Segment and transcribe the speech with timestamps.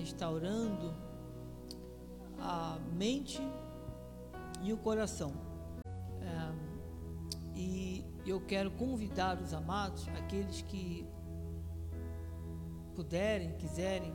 [0.00, 0.94] restaurando
[2.38, 3.40] a mente
[4.62, 5.32] e o coração.
[6.22, 11.06] É, e eu quero convidar os amados, aqueles que
[12.94, 14.12] puderem, quiserem,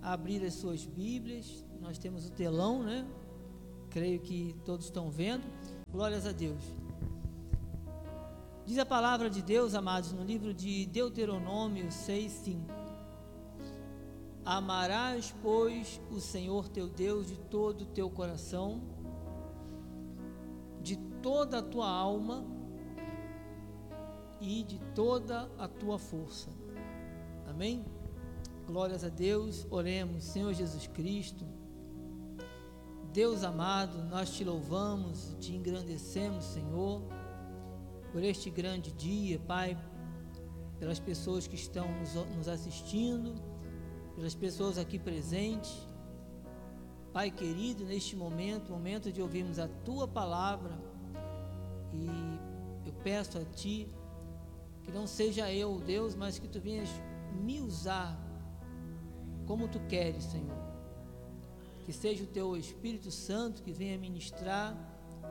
[0.00, 1.64] abrir as suas Bíblias.
[1.80, 3.06] Nós temos o telão, né?
[3.90, 5.44] Creio que todos estão vendo.
[5.90, 6.62] Glórias a Deus.
[8.64, 12.83] Diz a palavra de Deus, amados, no livro de Deuteronômio 6, 5.
[14.44, 18.82] Amarás, pois, o Senhor teu Deus de todo o teu coração,
[20.82, 22.44] de toda a tua alma
[24.40, 26.50] e de toda a tua força.
[27.46, 27.84] Amém?
[28.66, 31.46] Glórias a Deus, oremos, Senhor Jesus Cristo.
[33.12, 37.02] Deus amado, nós te louvamos, te engrandecemos, Senhor
[38.14, 39.76] por este grande dia, Pai,
[40.78, 43.34] pelas pessoas que estão nos, nos assistindo,
[44.14, 45.88] pelas pessoas aqui presentes.
[47.12, 50.76] Pai querido, neste momento, momento de ouvirmos a tua palavra,
[51.92, 52.06] e
[52.86, 53.88] eu peço a ti
[54.82, 56.88] que não seja eu, Deus, mas que tu venhas
[57.32, 58.18] me usar
[59.46, 60.58] como tu queres, Senhor.
[61.84, 64.76] Que seja o teu Espírito Santo que venha ministrar,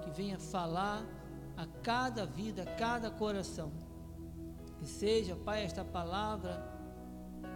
[0.02, 1.06] que venha falar
[1.58, 3.72] a cada vida, a cada coração.
[4.80, 6.73] Que seja, Pai, esta palavra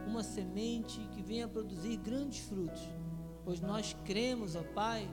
[0.07, 2.81] uma semente que venha produzir grandes frutos,
[3.43, 5.09] pois nós cremos, ó Pai,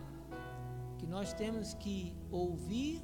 [0.98, 3.02] que nós temos que ouvir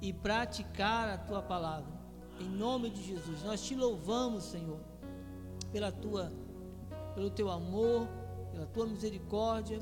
[0.00, 1.92] e praticar a tua palavra.
[2.38, 4.80] Em nome de Jesus, nós te louvamos, Senhor,
[5.72, 6.32] pela tua
[7.14, 8.06] pelo teu amor,
[8.52, 9.80] pela tua misericórdia,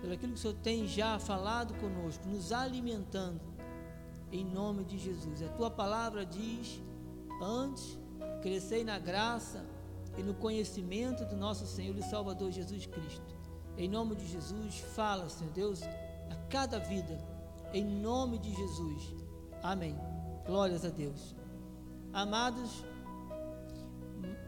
[0.00, 3.40] pelo aquilo que o Senhor tem já falado conosco, nos alimentando
[4.30, 5.42] em nome de Jesus.
[5.42, 6.80] A tua palavra diz:
[7.42, 7.98] antes,
[8.40, 9.66] crescei na graça
[10.18, 13.36] e no conhecimento do nosso Senhor e Salvador Jesus Cristo.
[13.76, 15.82] Em nome de Jesus, fala, Senhor Deus,
[16.28, 17.16] a cada vida,
[17.72, 19.14] em nome de Jesus.
[19.62, 19.96] Amém.
[20.44, 21.36] Glórias a Deus.
[22.12, 22.84] Amados,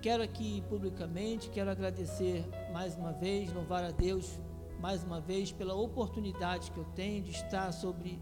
[0.03, 4.41] quero aqui publicamente, quero agradecer mais uma vez, louvar a Deus
[4.81, 8.19] mais uma vez pela oportunidade que eu tenho de estar sobre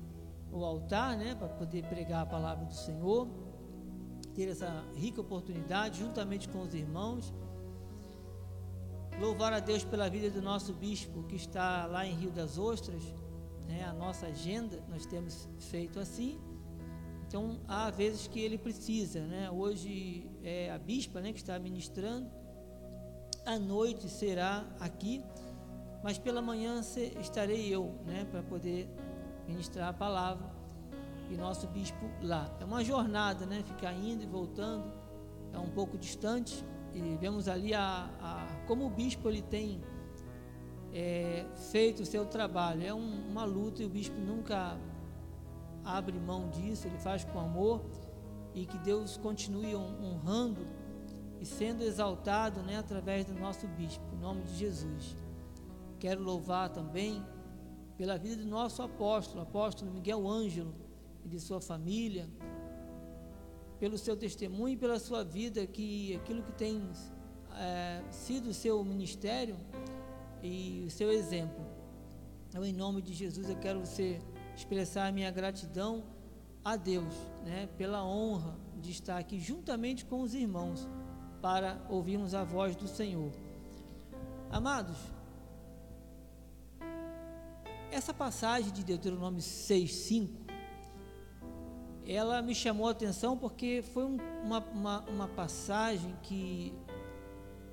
[0.51, 3.29] o altar, né, para poder pregar a palavra do Senhor,
[4.39, 7.35] ter essa rica oportunidade juntamente com os irmãos.
[9.21, 13.03] Louvar a Deus pela vida do nosso bispo que está lá em Rio das Ostras,
[13.67, 16.39] né, a nossa agenda nós temos feito assim.
[17.27, 19.51] Então há vezes que ele precisa, né?
[19.51, 22.31] Hoje é a bispa, né, que está ministrando.
[23.45, 25.21] À noite será aqui,
[26.05, 26.81] mas pela manhã
[27.21, 28.89] estarei eu, né, para poder
[29.49, 30.58] ministrar a palavra
[31.31, 32.51] e nosso bispo lá.
[32.61, 33.63] É uma jornada, né?
[33.63, 34.93] Ficar indo e voltando,
[35.53, 39.81] é um pouco distante e vemos ali a, a como o bispo ele tem
[40.93, 42.85] é, feito o seu trabalho.
[42.85, 44.79] É um, uma luta e o bispo nunca
[45.85, 47.85] abre mão disso, ele faz com amor
[48.55, 50.67] e que Deus continue honrando
[51.41, 55.17] e sendo exaltado né, através do nosso bispo, em nome de Jesus.
[55.99, 57.25] Quero louvar também
[57.97, 60.88] pela vida do nosso apóstolo, apóstolo Miguel Ângelo
[61.25, 62.29] e de sua família,
[63.79, 66.83] pelo seu testemunho e pela sua vida, que aquilo que tem
[67.55, 69.57] é, sido o seu ministério
[70.43, 71.65] e o seu exemplo.
[72.55, 74.21] Eu, em nome de Jesus, eu quero você
[74.57, 76.03] expressar a minha gratidão
[76.65, 77.15] a Deus,
[77.45, 80.89] né, pela honra de estar aqui juntamente com os irmãos
[81.41, 83.33] para ouvirmos a voz do Senhor.
[84.51, 84.99] Amados,
[87.91, 90.48] essa passagem de Deuteronômio 6,5,
[92.09, 96.73] ela me chamou a atenção porque foi um, uma, uma, uma, passagem que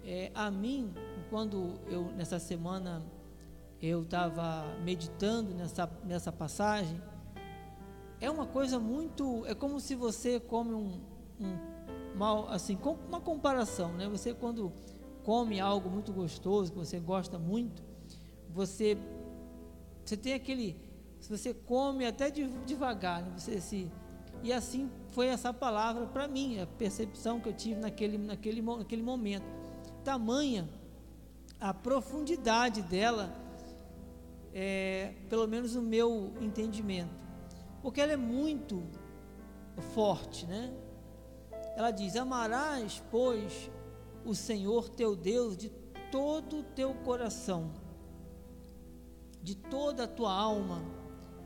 [0.04, 0.94] é, a mim,
[1.30, 3.02] quando eu nessa semana
[3.82, 7.02] eu estava meditando nessa, nessa passagem,
[8.20, 11.02] é uma coisa muito, é como se você come um,
[11.40, 11.58] um
[12.16, 14.08] mal, assim, com uma comparação, né?
[14.10, 14.72] Você quando
[15.24, 17.84] come algo muito gostoso, que você gosta muito,
[18.50, 18.98] você
[20.06, 20.78] você tem aquele.
[21.20, 23.34] Se você come até devagar, né?
[23.36, 23.92] você se.
[24.44, 29.02] E assim foi essa palavra para mim, a percepção que eu tive naquele, naquele, naquele
[29.02, 29.46] momento.
[30.04, 30.70] Tamanha
[31.60, 33.34] a profundidade dela,
[34.54, 37.16] é, pelo menos no meu entendimento,
[37.82, 38.84] porque ela é muito
[39.94, 40.74] forte, né?
[41.76, 43.72] Ela diz: Amarás, pois,
[44.24, 45.70] o Senhor teu Deus de
[46.12, 47.72] todo o teu coração
[49.46, 50.84] de toda a tua alma,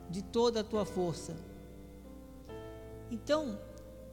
[0.09, 1.35] de toda a tua força.
[3.11, 3.59] Então,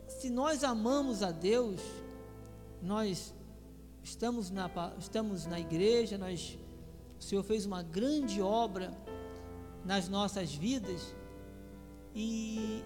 [0.08, 1.80] se nós amamos a Deus,
[2.82, 3.34] nós
[4.02, 6.58] estamos na, estamos na igreja, nós,
[7.18, 8.96] o Senhor fez uma grande obra
[9.84, 11.14] nas nossas vidas
[12.14, 12.82] e,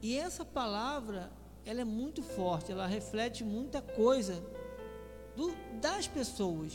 [0.00, 1.30] e essa palavra
[1.64, 4.42] ela é muito forte, ela reflete muita coisa
[5.36, 6.72] do, das pessoas.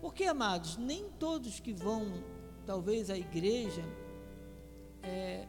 [0.00, 2.06] Porque, amados, nem todos que vão,
[2.64, 3.84] talvez, à igreja,
[5.02, 5.46] é,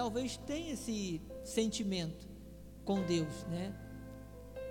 [0.00, 2.26] talvez tenham esse sentimento
[2.86, 3.70] com Deus, né?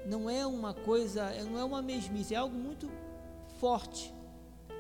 [0.04, 2.90] Não é uma coisa, não é uma mesmice, é algo muito
[3.60, 4.12] forte,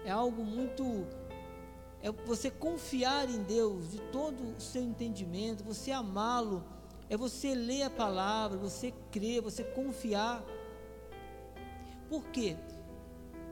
[0.03, 1.05] é algo muito
[2.01, 6.63] é você confiar em Deus de todo o seu entendimento, você amá-lo,
[7.07, 10.43] é você ler a palavra, você crer, você confiar.
[12.09, 12.57] Por quê?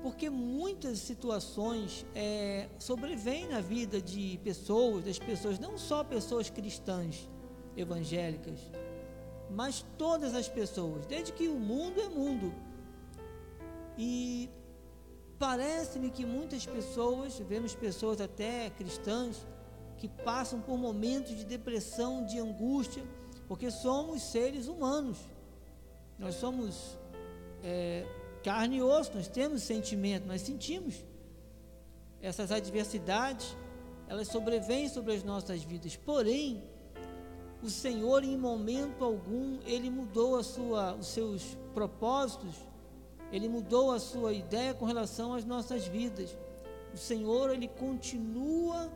[0.07, 7.27] Porque muitas situações é, sobrevêm na vida de pessoas, das pessoas, não só pessoas cristãs,
[7.75, 8.57] evangélicas,
[9.51, 12.53] mas todas as pessoas, desde que o mundo é mundo.
[13.97, 14.49] E
[15.37, 19.45] parece-me que muitas pessoas, vemos pessoas até cristãs,
[19.97, 23.03] que passam por momentos de depressão, de angústia,
[23.45, 25.17] porque somos seres humanos.
[26.17, 26.97] Nós somos
[27.61, 28.05] é,
[28.47, 31.03] carne e osso, nós temos sentimento, nós sentimos.
[32.21, 33.57] Essas adversidades,
[34.07, 35.97] elas sobrevêm sobre as nossas vidas.
[35.97, 36.63] Porém,
[37.61, 42.55] o Senhor, em momento algum, Ele mudou a sua, os seus propósitos,
[43.33, 46.37] Ele mudou a sua ideia com relação às nossas vidas.
[46.93, 48.89] O Senhor, Ele continua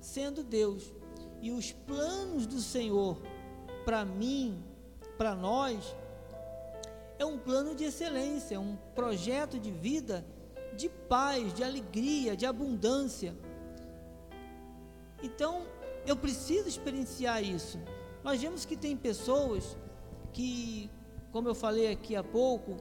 [0.00, 0.94] sendo Deus.
[1.42, 3.18] E os planos do Senhor
[3.84, 4.64] para mim,
[5.18, 5.94] para nós,
[7.18, 10.24] é um plano de excelência, um projeto de vida
[10.76, 13.34] de paz, de alegria, de abundância.
[15.22, 15.66] Então,
[16.06, 17.78] eu preciso experienciar isso.
[18.22, 19.76] Nós vemos que tem pessoas
[20.32, 20.90] que,
[21.30, 22.76] como eu falei aqui há pouco,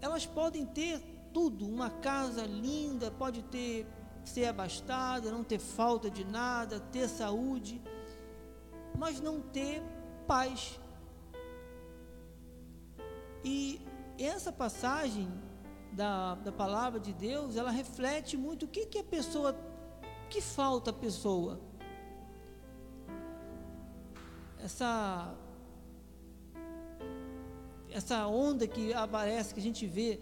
[0.00, 1.00] elas podem ter
[1.32, 3.86] tudo, uma casa linda, pode ter
[4.24, 7.80] ser abastada, não ter falta de nada, ter saúde,
[8.96, 9.82] mas não ter
[10.26, 10.78] paz.
[13.44, 13.80] E
[14.18, 15.28] essa passagem
[15.92, 19.56] da, da palavra de Deus, ela reflete muito o que, que a pessoa,
[20.28, 21.60] que falta a pessoa.
[24.58, 25.34] Essa
[27.92, 30.20] essa onda que aparece, que a gente vê,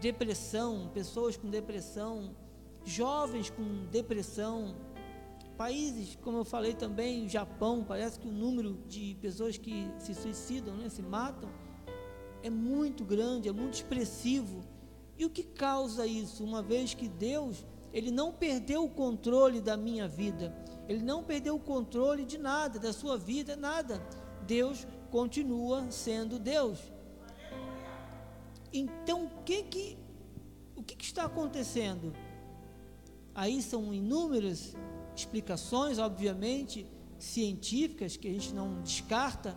[0.00, 2.34] depressão, pessoas com depressão,
[2.84, 4.74] jovens com depressão,
[5.56, 10.14] países, como eu falei também, o Japão, parece que o número de pessoas que se
[10.14, 11.50] suicidam, né, se matam,
[12.42, 14.62] é muito grande, é muito expressivo.
[15.18, 16.42] E o que causa isso?
[16.42, 20.54] Uma vez que Deus, ele não perdeu o controle da minha vida,
[20.88, 24.02] ele não perdeu o controle de nada, da sua vida, nada.
[24.46, 26.78] Deus continua sendo Deus.
[28.72, 29.98] Então, o que que
[30.76, 32.14] o que, que está acontecendo?
[33.34, 34.74] Aí são inúmeras
[35.14, 36.86] explicações, obviamente,
[37.18, 39.54] científicas que a gente não descarta,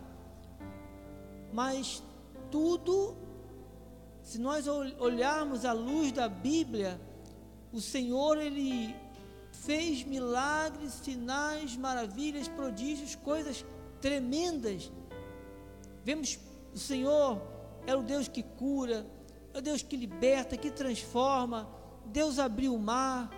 [1.50, 2.02] mas
[2.54, 3.16] tudo,
[4.22, 7.00] se nós olharmos à luz da Bíblia,
[7.72, 8.94] o Senhor, Ele
[9.50, 13.64] fez milagres, sinais, maravilhas, prodígios, coisas
[14.00, 14.92] tremendas.
[16.04, 16.38] Vemos
[16.72, 17.42] o Senhor
[17.88, 19.04] é o Deus que cura,
[19.52, 21.68] é o Deus que liberta, que transforma.
[22.06, 23.30] Deus abriu o mar,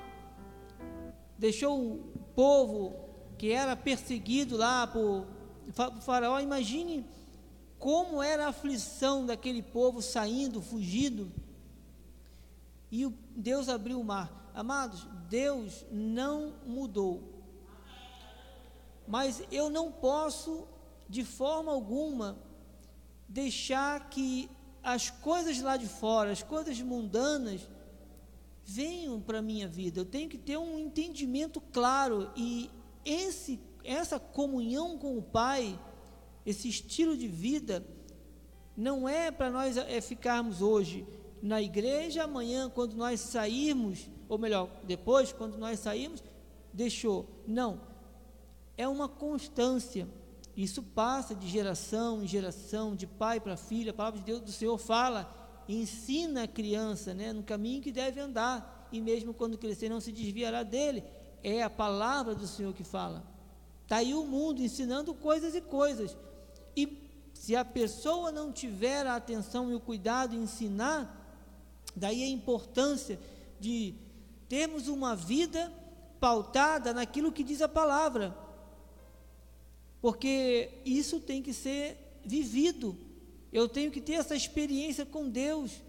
[1.38, 1.98] deixou o
[2.34, 2.94] povo
[3.38, 5.26] que era perseguido lá por
[6.02, 6.38] Faraó.
[6.38, 7.06] Imagine
[7.78, 11.32] como era a aflição daquele povo saindo, fugindo.
[12.90, 13.06] E
[13.36, 14.50] Deus abriu o mar.
[14.54, 17.22] Amados, Deus não mudou.
[19.06, 20.66] Mas eu não posso,
[21.08, 22.38] de forma alguma,
[23.28, 24.50] deixar que
[24.82, 27.68] as coisas lá de fora, as coisas mundanas,
[28.64, 30.00] venham para a minha vida.
[30.00, 32.70] Eu tenho que ter um entendimento claro e
[33.04, 35.78] esse, essa comunhão com o Pai
[36.46, 37.84] esse estilo de vida
[38.76, 41.06] não é para nós é ficarmos hoje
[41.42, 46.22] na igreja, amanhã, quando nós sairmos, ou melhor, depois, quando nós sairmos,
[46.72, 47.28] deixou.
[47.46, 47.80] Não.
[48.76, 50.08] É uma constância.
[50.56, 53.90] Isso passa de geração em geração, de pai para filho.
[53.90, 55.30] A palavra de Deus do Senhor fala,
[55.68, 60.12] ensina a criança né, no caminho que deve andar, e mesmo quando crescer não se
[60.12, 61.04] desviará dele.
[61.42, 63.22] É a palavra do Senhor que fala.
[63.82, 66.16] Está aí o mundo ensinando coisas e coisas.
[66.76, 71.24] E se a pessoa não tiver a atenção e o cuidado em ensinar,
[71.94, 73.18] daí a importância
[73.58, 73.94] de
[74.48, 75.72] termos uma vida
[76.20, 78.36] pautada naquilo que diz a palavra.
[80.00, 82.96] Porque isso tem que ser vivido.
[83.52, 85.82] Eu tenho que ter essa experiência com Deus.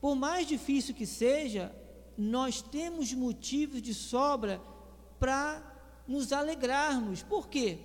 [0.00, 1.72] por mais difícil que seja,
[2.18, 4.60] nós temos motivos de sobra
[5.20, 5.62] para
[6.08, 7.22] nos alegrarmos.
[7.22, 7.78] Por quê?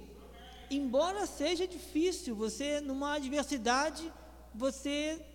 [0.70, 4.12] Embora seja difícil, você numa adversidade,
[4.54, 5.26] você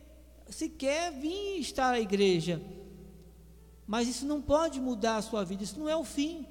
[0.49, 2.61] sequer vir estar à igreja.
[3.87, 6.47] Mas isso não pode mudar a sua vida, isso não é o fim.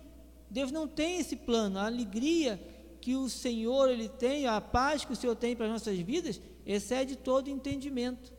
[0.50, 1.80] Deus não tem esse plano.
[1.80, 2.60] A alegria
[3.00, 6.42] que o Senhor ele tem, a paz que o Senhor tem para as nossas vidas,
[6.66, 8.34] excede todo entendimento.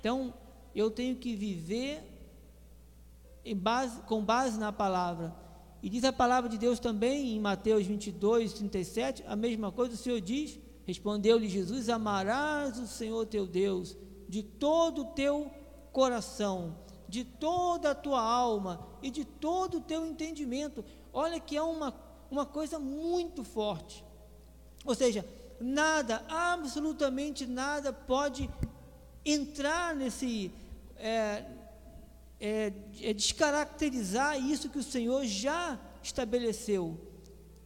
[0.00, 0.32] Então,
[0.74, 2.02] eu tenho que viver
[3.56, 5.34] base, com base na palavra.
[5.86, 9.96] E diz a palavra de Deus também em Mateus 22, 37, a mesma coisa o
[9.96, 13.96] Senhor diz, respondeu-lhe Jesus, amarás o Senhor teu Deus
[14.28, 15.48] de todo o teu
[15.92, 16.76] coração,
[17.08, 20.84] de toda a tua alma e de todo o teu entendimento.
[21.12, 21.94] Olha que é uma,
[22.32, 24.04] uma coisa muito forte.
[24.84, 25.24] Ou seja,
[25.60, 28.50] nada, absolutamente nada pode
[29.24, 30.50] entrar nesse,
[30.96, 31.44] é,
[32.40, 36.98] é, é descaracterizar isso que o Senhor já estabeleceu.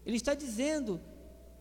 [0.07, 1.01] Ele está dizendo: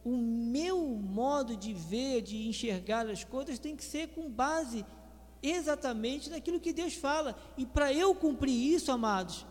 [0.03, 4.85] o meu modo de ver, de enxergar as coisas tem que ser com base
[5.41, 7.37] exatamente naquilo que Deus fala.
[7.57, 9.45] E para eu cumprir isso, amados,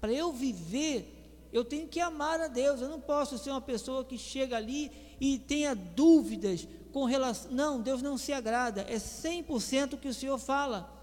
[0.00, 2.80] para eu viver, eu tenho que amar a Deus.
[2.80, 7.50] Eu não posso ser uma pessoa que chega ali e tenha dúvidas com relação.
[7.52, 8.82] Não, Deus não se agrada.
[8.82, 10.95] É 100% o que o Senhor fala.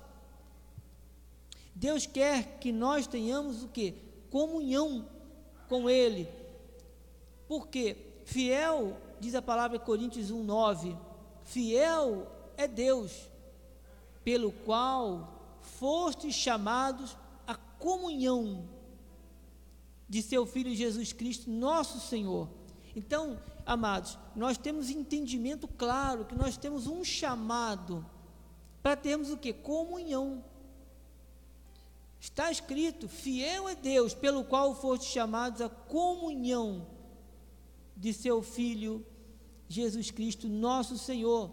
[1.75, 3.95] Deus quer que nós tenhamos o que?
[4.29, 5.07] Comunhão
[5.67, 6.27] com Ele.
[7.47, 10.97] Porque fiel, diz a palavra Coríntios 1,9,
[11.43, 13.29] fiel é Deus,
[14.23, 18.67] pelo qual fostes chamados à comunhão
[20.07, 22.47] de seu Filho Jesus Cristo, nosso Senhor.
[22.95, 28.05] Então, amados, nós temos entendimento claro que nós temos um chamado
[28.81, 29.51] para termos o que?
[29.51, 30.43] Comunhão.
[32.23, 36.87] Está escrito: fiel é Deus, pelo qual foste chamados à comunhão
[37.97, 39.05] de seu Filho
[39.67, 41.51] Jesus Cristo, nosso Senhor.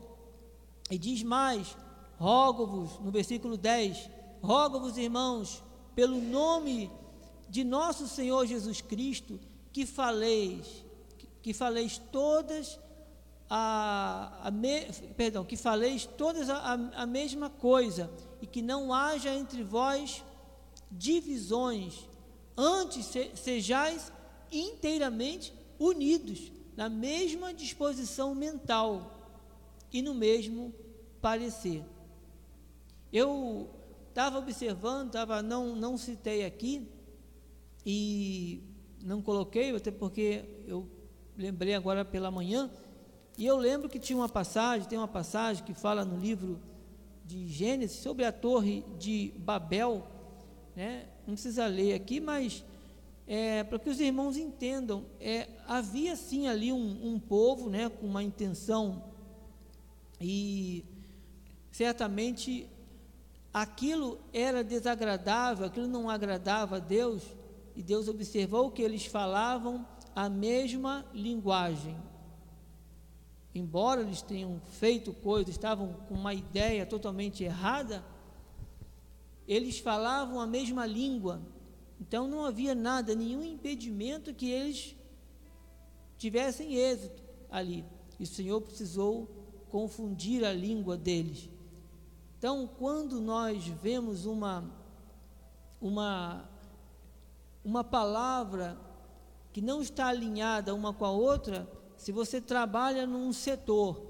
[0.89, 1.77] E diz mais:
[2.17, 4.09] rogo-vos, no versículo 10,
[4.41, 5.61] rogo-vos, irmãos,
[5.97, 6.89] pelo nome
[7.49, 9.41] de nosso Senhor Jesus Cristo,
[9.73, 10.85] que faleis,
[11.43, 12.79] que faleis todas
[13.51, 14.85] a, a me,
[15.17, 18.09] perdão, que faleis todas a, a, a mesma coisa,
[18.41, 20.23] e que não haja entre vós
[20.91, 22.09] divisões,
[22.57, 24.13] antes se, sejais
[24.51, 29.19] inteiramente unidos na mesma disposição mental
[29.93, 30.75] e no mesmo
[31.21, 31.85] parecer.
[33.13, 33.69] Eu
[34.09, 36.89] estava observando, tava, não, não citei aqui
[37.85, 38.63] e
[39.03, 40.89] não coloquei, até porque eu
[41.37, 42.71] lembrei agora pela manhã,
[43.39, 46.61] e eu lembro que tinha uma passagem, tem uma passagem que fala no livro
[47.25, 50.07] de Gênesis sobre a torre de Babel,
[50.75, 51.07] né?
[51.27, 52.65] não precisa ler aqui, mas
[53.27, 58.07] é, para que os irmãos entendam, é, havia sim ali um, um povo né, com
[58.07, 59.05] uma intenção,
[60.21, 60.85] e
[61.71, 62.69] certamente
[63.55, 67.23] aquilo era desagradável, aquilo não agradava a Deus,
[67.77, 71.97] e Deus observou que eles falavam a mesma linguagem.
[73.55, 78.05] Embora eles tenham feito coisas, estavam com uma ideia totalmente errada,
[79.53, 81.43] eles falavam a mesma língua,
[82.01, 84.95] então não havia nada, nenhum impedimento que eles
[86.17, 87.85] tivessem êxito ali.
[88.17, 89.29] E o Senhor precisou
[89.69, 91.51] confundir a língua deles.
[92.39, 94.71] Então, quando nós vemos uma
[95.81, 96.49] uma
[97.65, 98.79] uma palavra
[99.53, 104.01] que não está alinhada uma com a outra, se você trabalha num setor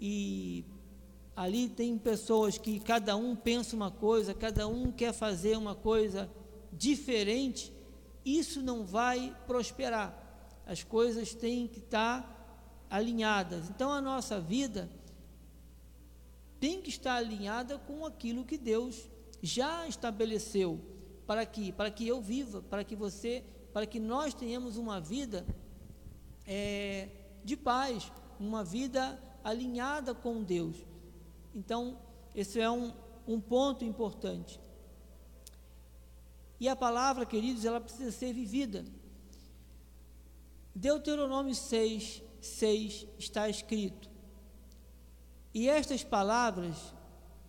[0.00, 0.64] e
[1.36, 6.30] Ali tem pessoas que cada um pensa uma coisa, cada um quer fazer uma coisa
[6.72, 7.72] diferente.
[8.24, 10.20] Isso não vai prosperar.
[10.66, 13.68] As coisas têm que estar alinhadas.
[13.68, 14.88] Então a nossa vida
[16.60, 19.10] tem que estar alinhada com aquilo que Deus
[19.42, 20.80] já estabeleceu
[21.26, 25.44] para que para que eu viva, para que você, para que nós tenhamos uma vida
[26.46, 27.08] é,
[27.44, 30.76] de paz, uma vida alinhada com Deus.
[31.54, 31.98] Então,
[32.34, 32.92] esse é um,
[33.26, 34.60] um ponto importante.
[36.58, 38.84] E a palavra, queridos, ela precisa ser vivida.
[40.74, 44.10] Deuteronômio 6, 6 está escrito:
[45.52, 46.94] E estas palavras,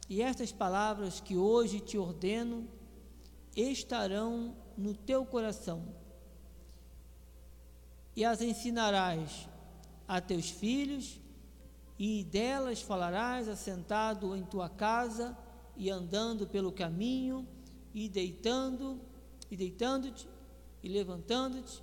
[0.07, 2.67] e estas palavras que hoje te ordeno,
[3.55, 5.83] estarão no teu coração,
[8.15, 9.49] e as ensinarás
[10.07, 11.19] a teus filhos,
[11.97, 15.37] e delas falarás assentado em tua casa,
[15.77, 17.47] e andando pelo caminho,
[17.93, 18.99] e deitando,
[19.49, 20.27] e deitando-te,
[20.83, 21.81] e levantando-te.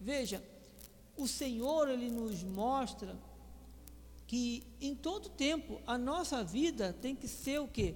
[0.00, 0.42] Veja,
[1.16, 3.18] o Senhor, Ele nos mostra
[4.26, 7.94] que em todo tempo a nossa vida tem que ser o que?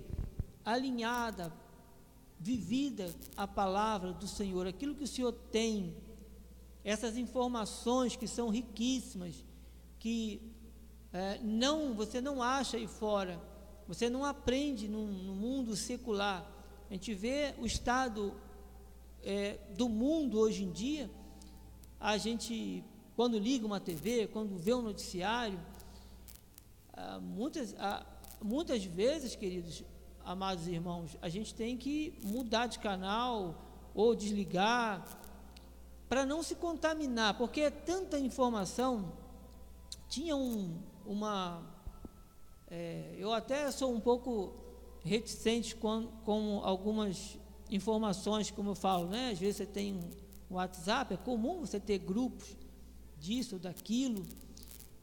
[0.64, 1.52] Alinhada,
[2.38, 5.96] vivida a palavra do Senhor, aquilo que o Senhor tem,
[6.82, 9.44] essas informações que são riquíssimas,
[9.98, 10.53] que
[11.14, 13.40] é, não você não acha aí fora,
[13.86, 16.44] você não aprende no, no mundo secular.
[16.90, 18.34] A gente vê o estado
[19.22, 21.08] é, do mundo hoje em dia,
[22.00, 22.82] a gente,
[23.14, 25.60] quando liga uma TV, quando vê um noticiário,
[26.92, 28.04] ah, muitas, ah,
[28.42, 29.84] muitas vezes, queridos,
[30.24, 33.54] amados irmãos, a gente tem que mudar de canal
[33.94, 35.06] ou desligar
[36.08, 39.12] para não se contaminar, porque é tanta informação.
[40.08, 40.76] Tinha um,
[41.06, 41.62] uma.
[42.70, 44.54] É, eu até sou um pouco
[45.04, 47.38] reticente com, com algumas
[47.70, 49.30] informações, como eu falo, né?
[49.30, 49.94] Às vezes você tem
[50.50, 52.56] um WhatsApp, é comum você ter grupos
[53.18, 54.24] disso, daquilo,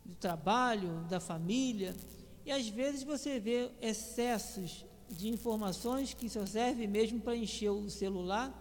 [0.06, 1.96] do trabalho, da família,
[2.46, 7.90] e às vezes você vê excessos de informações que só servem mesmo para encher o
[7.90, 8.58] celular,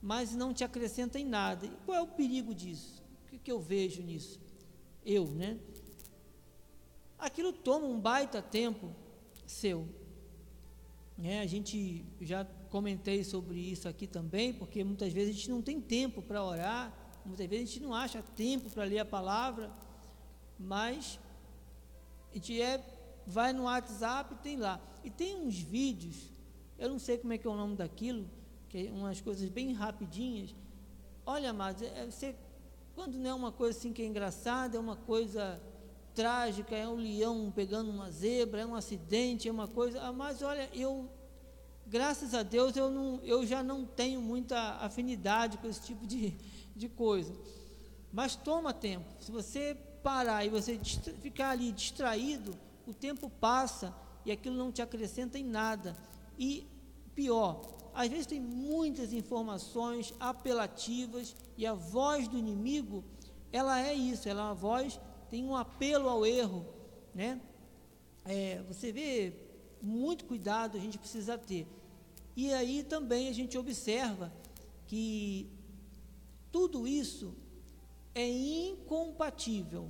[0.00, 1.66] mas não te acrescenta em nada.
[1.66, 3.02] E qual é o perigo disso?
[3.26, 4.40] O que, que eu vejo nisso?
[5.04, 5.58] Eu, né?
[7.22, 8.92] Aquilo toma um baita tempo
[9.46, 9.88] seu.
[11.22, 15.62] É, a gente já comentei sobre isso aqui também, porque muitas vezes a gente não
[15.62, 16.92] tem tempo para orar,
[17.24, 19.70] muitas vezes a gente não acha tempo para ler a palavra,
[20.58, 21.20] mas
[22.32, 22.84] a gente é,
[23.24, 24.80] vai no WhatsApp e tem lá.
[25.04, 26.28] E tem uns vídeos,
[26.76, 28.28] eu não sei como é que é o nome daquilo,
[28.68, 30.52] que é umas coisas bem rapidinhas.
[31.24, 32.34] Olha, amados, é, você,
[32.96, 35.62] quando não é uma coisa assim que é engraçada, é uma coisa
[36.14, 40.00] trágica, é um leão pegando uma zebra, é um acidente, é uma coisa.
[40.02, 41.08] Ah, mas olha, eu,
[41.86, 46.34] graças a Deus, eu, não, eu já não tenho muita afinidade com esse tipo de,
[46.74, 47.32] de coisa.
[48.12, 49.06] Mas toma tempo.
[49.20, 50.78] Se você parar e você
[51.20, 52.56] ficar ali distraído,
[52.86, 55.96] o tempo passa e aquilo não te acrescenta em nada.
[56.38, 56.66] E
[57.14, 57.62] pior,
[57.94, 63.04] às vezes tem muitas informações apelativas e a voz do inimigo,
[63.52, 64.98] ela é isso, ela é uma voz,
[65.32, 66.62] tem um apelo ao erro,
[67.14, 67.40] né?
[68.22, 69.32] É, você vê,
[69.80, 71.66] muito cuidado a gente precisa ter.
[72.36, 74.30] E aí também a gente observa
[74.86, 75.48] que
[76.52, 77.34] tudo isso
[78.14, 79.88] é incompatível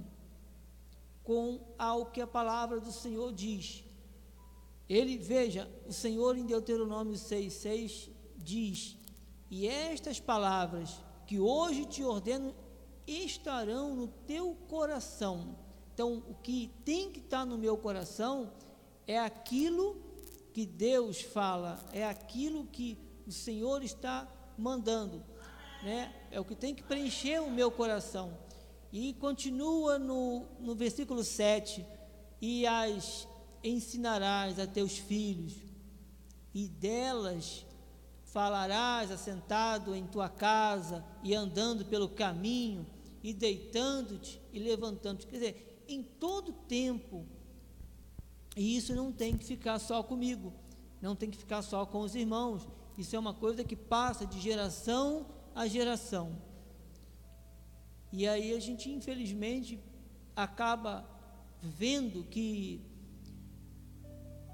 [1.24, 3.83] com ao que a palavra do Senhor diz.
[4.88, 8.96] Ele, veja, o Senhor em Deuteronômio 6,6 diz:
[9.50, 12.55] E estas palavras que hoje te ordeno
[13.07, 15.57] estarão no teu coração.
[15.95, 18.53] Então, o que tem que estar no meu coração
[19.07, 19.97] é aquilo
[20.53, 25.23] que Deus fala, é aquilo que o Senhor está mandando,
[25.83, 26.15] né?
[26.31, 28.37] É o que tem que preencher o meu coração.
[28.93, 31.85] E continua no, no versículo 7:
[32.41, 33.27] E as
[33.65, 35.55] ensinarás a teus filhos,
[36.53, 37.65] e delas
[38.33, 42.87] falarás assentado em tua casa e andando pelo caminho,
[43.23, 45.27] e deitando-te e levantando-te.
[45.27, 47.27] Quer dizer, em todo tempo,
[48.57, 50.51] e isso não tem que ficar só comigo,
[51.01, 52.66] não tem que ficar só com os irmãos,
[52.97, 56.40] isso é uma coisa que passa de geração a geração.
[58.11, 59.79] E aí a gente, infelizmente,
[60.35, 61.07] acaba
[61.61, 62.81] vendo que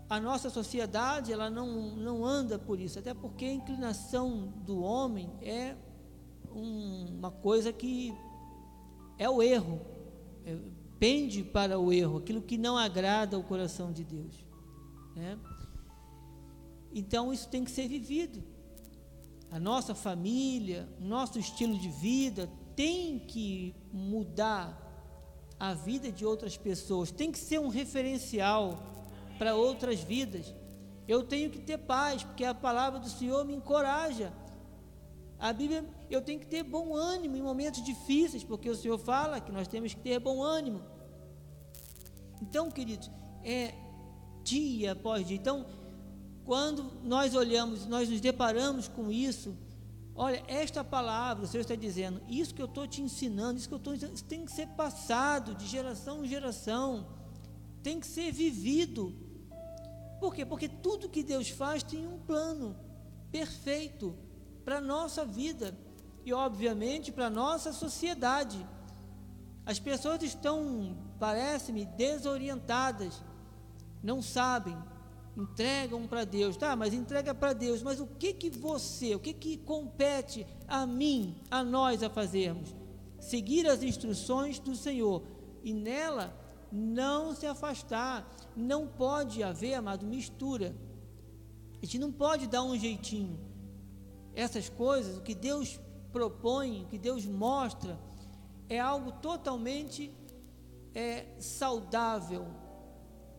[0.09, 5.31] a nossa sociedade ela não, não anda por isso, até porque a inclinação do homem
[5.43, 5.77] é
[6.51, 8.15] um, uma coisa que
[9.19, 9.81] é o erro,
[10.47, 10.57] é,
[10.99, 14.47] pende para o erro, aquilo que não agrada ao coração de Deus.
[15.15, 15.39] Né?
[16.93, 18.43] Então isso tem que ser vivido.
[19.51, 24.87] A nossa família, nosso estilo de vida tem que mudar
[25.61, 28.98] a vida de outras pessoas, tem que ser um referencial
[29.39, 30.55] para outras vidas.
[31.07, 34.33] Eu tenho que ter paz, porque a palavra do Senhor me encoraja.
[35.39, 39.41] A Bíblia, eu tenho que ter bom ânimo em momentos difíceis, porque o Senhor fala
[39.41, 40.83] que nós temos que ter bom ânimo.
[42.43, 43.11] Então, queridos,
[43.45, 43.73] é
[44.43, 45.37] dia após dia.
[45.37, 45.65] Então,
[46.45, 49.57] quando nós olhamos, nós nos deparamos com isso,
[50.15, 53.75] olha, esta palavra, o Senhor está dizendo, isso que eu estou te ensinando, isso que
[53.75, 57.07] eu estou dizendo, isso tem que ser passado de geração em geração,
[57.83, 59.15] tem que ser vivido.
[60.21, 60.45] Por quê?
[60.45, 62.77] Porque tudo que Deus faz tem um plano
[63.31, 64.15] perfeito
[64.65, 65.77] para a nossa vida
[66.25, 68.67] e, obviamente, para a nossa sociedade.
[69.65, 73.23] As pessoas estão, parece-me, desorientadas,
[74.03, 74.77] não sabem,
[75.37, 76.75] entregam para Deus, tá?
[76.75, 81.37] Mas entrega para Deus, mas o que que você, o que que compete a mim,
[81.51, 82.75] a nós a fazermos?
[83.21, 85.23] Seguir as instruções do Senhor
[85.63, 86.35] e nela
[86.71, 88.29] não se afastar.
[88.57, 90.75] Não pode haver, amado, mistura.
[91.81, 93.39] A gente não pode dar um jeitinho.
[94.35, 95.81] Essas coisas, o que Deus
[96.13, 97.99] propõe, o que Deus mostra,
[98.69, 100.13] é algo totalmente
[100.95, 102.47] é, saudável,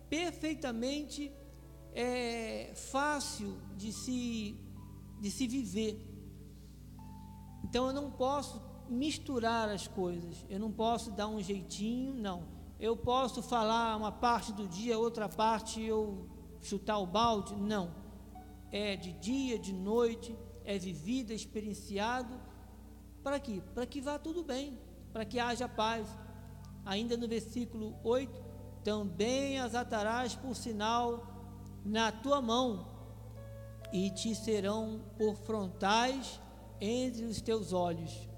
[0.10, 1.32] perfeitamente
[1.94, 4.58] é, fácil de se,
[5.20, 6.06] de se viver.
[7.64, 12.59] Então eu não posso misturar as coisas, eu não posso dar um jeitinho, não.
[12.80, 16.30] Eu posso falar uma parte do dia, outra parte eu
[16.62, 17.92] chutar o balde, não.
[18.72, 22.40] É de dia, de noite, é vivido, é experienciado.
[23.22, 23.62] Para quê?
[23.74, 24.80] Para que vá tudo bem,
[25.12, 26.08] para que haja paz.
[26.86, 28.42] Ainda no versículo 8,
[28.82, 31.28] também as atarás por sinal
[31.84, 32.88] na tua mão,
[33.92, 36.40] e te serão por frontais
[36.80, 38.30] entre os teus olhos.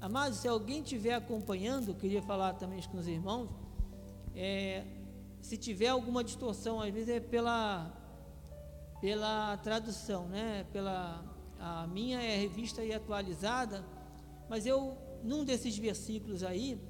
[0.00, 3.61] Amados, se alguém estiver acompanhando, queria falar também com os irmãos,
[4.34, 4.84] é,
[5.40, 7.90] se tiver alguma distorção, às vezes é pela,
[9.00, 10.66] pela tradução, né?
[10.72, 11.24] Pela,
[11.58, 13.84] a minha é revista e atualizada,
[14.48, 16.80] mas eu, num desses versículos aí,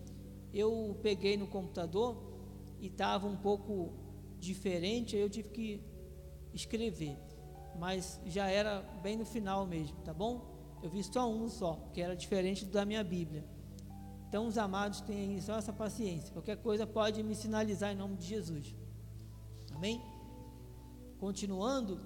[0.52, 2.16] eu peguei no computador
[2.80, 3.92] e estava um pouco
[4.38, 5.80] diferente, aí eu tive que
[6.52, 7.16] escrever.
[7.78, 10.78] Mas já era bem no final mesmo, tá bom?
[10.82, 13.44] Eu vi só um só, que era diferente da minha Bíblia.
[14.32, 16.32] Então, os amados têm só essa paciência.
[16.32, 18.74] Qualquer coisa pode me sinalizar em nome de Jesus.
[19.74, 20.00] Amém?
[21.20, 22.00] Continuando.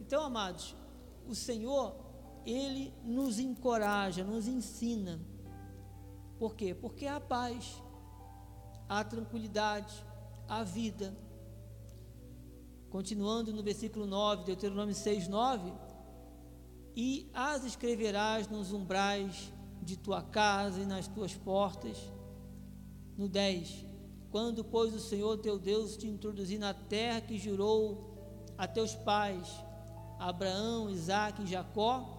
[0.00, 0.74] Então, amados,
[1.24, 1.94] o Senhor,
[2.44, 5.20] Ele nos encoraja, nos ensina.
[6.36, 6.74] Por quê?
[6.74, 7.80] Porque há paz,
[8.88, 9.94] há tranquilidade,
[10.48, 11.16] há vida
[12.90, 15.72] Continuando no versículo 9, Deuteronômio 6, 9:
[16.96, 21.96] E as escreverás nos umbrais de tua casa e nas tuas portas.
[23.16, 23.86] No 10:
[24.30, 29.48] Quando, pois, o Senhor teu Deus te introduzir na terra que jurou a teus pais,
[30.18, 32.18] Abraão, Isaque e Jacó,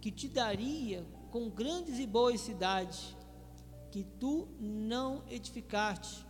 [0.00, 3.16] que te daria com grandes e boas cidades,
[3.90, 6.26] que tu não edificaste,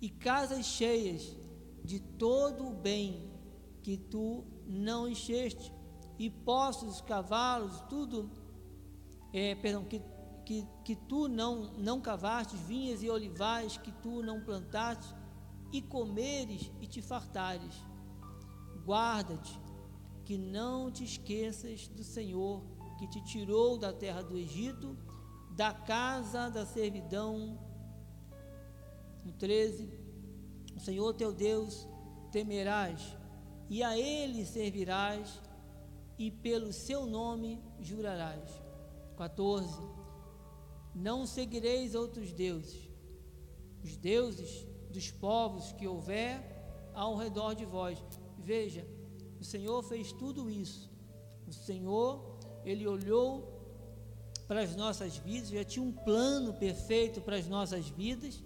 [0.00, 1.36] e casas cheias,
[1.84, 3.30] de todo o bem
[3.82, 5.72] que tu não encheste,
[6.18, 8.30] e postos, cavalos, tudo,
[9.32, 10.02] é, perdão, que,
[10.44, 15.14] que, que tu não, não cavaste, vinhas e olivais que tu não plantaste,
[15.72, 17.74] e comeres e te fartares.
[18.84, 19.60] Guarda-te,
[20.24, 22.62] que não te esqueças do Senhor,
[22.98, 24.96] que te tirou da terra do Egito,
[25.50, 27.58] da casa da servidão.
[29.24, 29.90] No 13,
[30.74, 31.88] o Senhor teu Deus
[32.30, 33.16] temerás,
[33.68, 35.42] e a Ele servirás,
[36.18, 38.65] e pelo seu nome jurarás.
[39.16, 39.68] 14.
[40.94, 42.88] Não seguireis outros deuses,
[43.82, 48.02] os deuses dos povos que houver ao redor de vós.
[48.38, 48.86] Veja,
[49.40, 50.90] o Senhor fez tudo isso.
[51.46, 53.56] O Senhor, Ele olhou
[54.46, 58.42] para as nossas vidas, já tinha um plano perfeito para as nossas vidas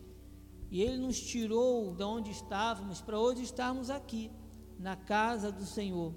[0.71, 4.31] e Ele nos tirou de onde estávamos para hoje estarmos aqui,
[4.79, 6.15] na casa do Senhor.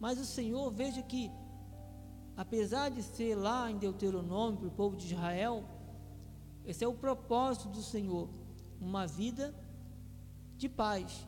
[0.00, 1.30] Mas o Senhor, veja que,
[2.42, 5.62] apesar de ser lá em Deuteronômio para o povo de Israel,
[6.66, 8.28] esse é o propósito do Senhor,
[8.80, 9.54] uma vida
[10.56, 11.24] de paz.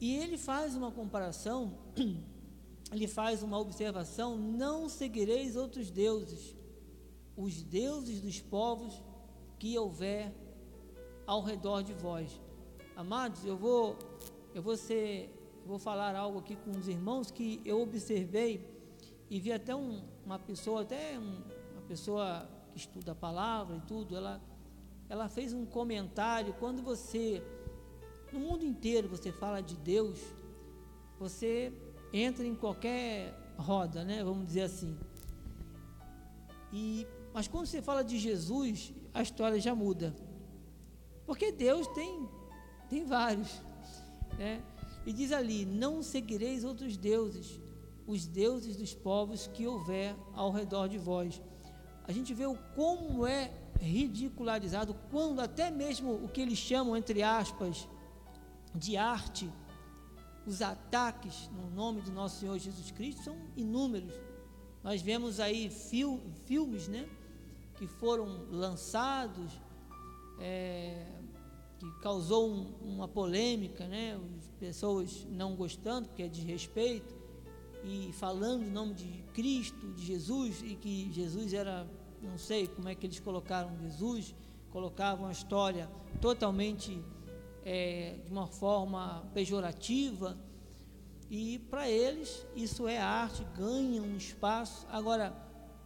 [0.00, 1.76] E ele faz uma comparação,
[2.90, 6.56] ele faz uma observação: não seguireis outros deuses,
[7.36, 9.04] os deuses dos povos
[9.58, 10.34] que houver
[11.26, 12.40] ao redor de vós.
[12.96, 13.98] Amados, eu vou
[14.54, 15.35] eu vou ser
[15.66, 18.64] vou falar algo aqui com os irmãos que eu observei
[19.28, 23.80] e vi até um, uma pessoa até um, uma pessoa que estuda a palavra e
[23.80, 24.40] tudo, ela
[25.08, 27.42] ela fez um comentário quando você
[28.32, 30.20] no mundo inteiro você fala de Deus,
[31.18, 31.72] você
[32.12, 34.22] entra em qualquer roda, né?
[34.22, 34.96] Vamos dizer assim.
[36.72, 40.14] E mas quando você fala de Jesus, a história já muda.
[41.26, 42.28] Porque Deus tem,
[42.88, 43.60] tem vários.
[44.38, 44.62] Né?
[45.06, 47.60] E diz ali: Não seguireis outros deuses,
[48.06, 51.40] os deuses dos povos que houver ao redor de vós.
[52.04, 57.22] A gente vê o como é ridicularizado, quando até mesmo o que eles chamam, entre
[57.22, 57.88] aspas,
[58.74, 59.50] de arte,
[60.46, 64.12] os ataques no nome do nosso Senhor Jesus Cristo são inúmeros.
[64.82, 67.08] Nós vemos aí fil, filmes, né?
[67.76, 69.52] que foram lançados,
[70.40, 71.15] é,
[71.92, 74.18] que causou um, uma polêmica, né?
[74.38, 77.14] As pessoas não gostando, porque é desrespeito,
[77.84, 81.86] e falando o nome de Cristo, de Jesus, e que Jesus era,
[82.22, 84.34] não sei como é que eles colocaram Jesus,
[84.70, 85.88] colocavam a história
[86.20, 87.00] totalmente
[87.64, 90.36] é, de uma forma pejorativa,
[91.30, 94.86] e para eles isso é arte, ganha um espaço.
[94.90, 95.34] Agora,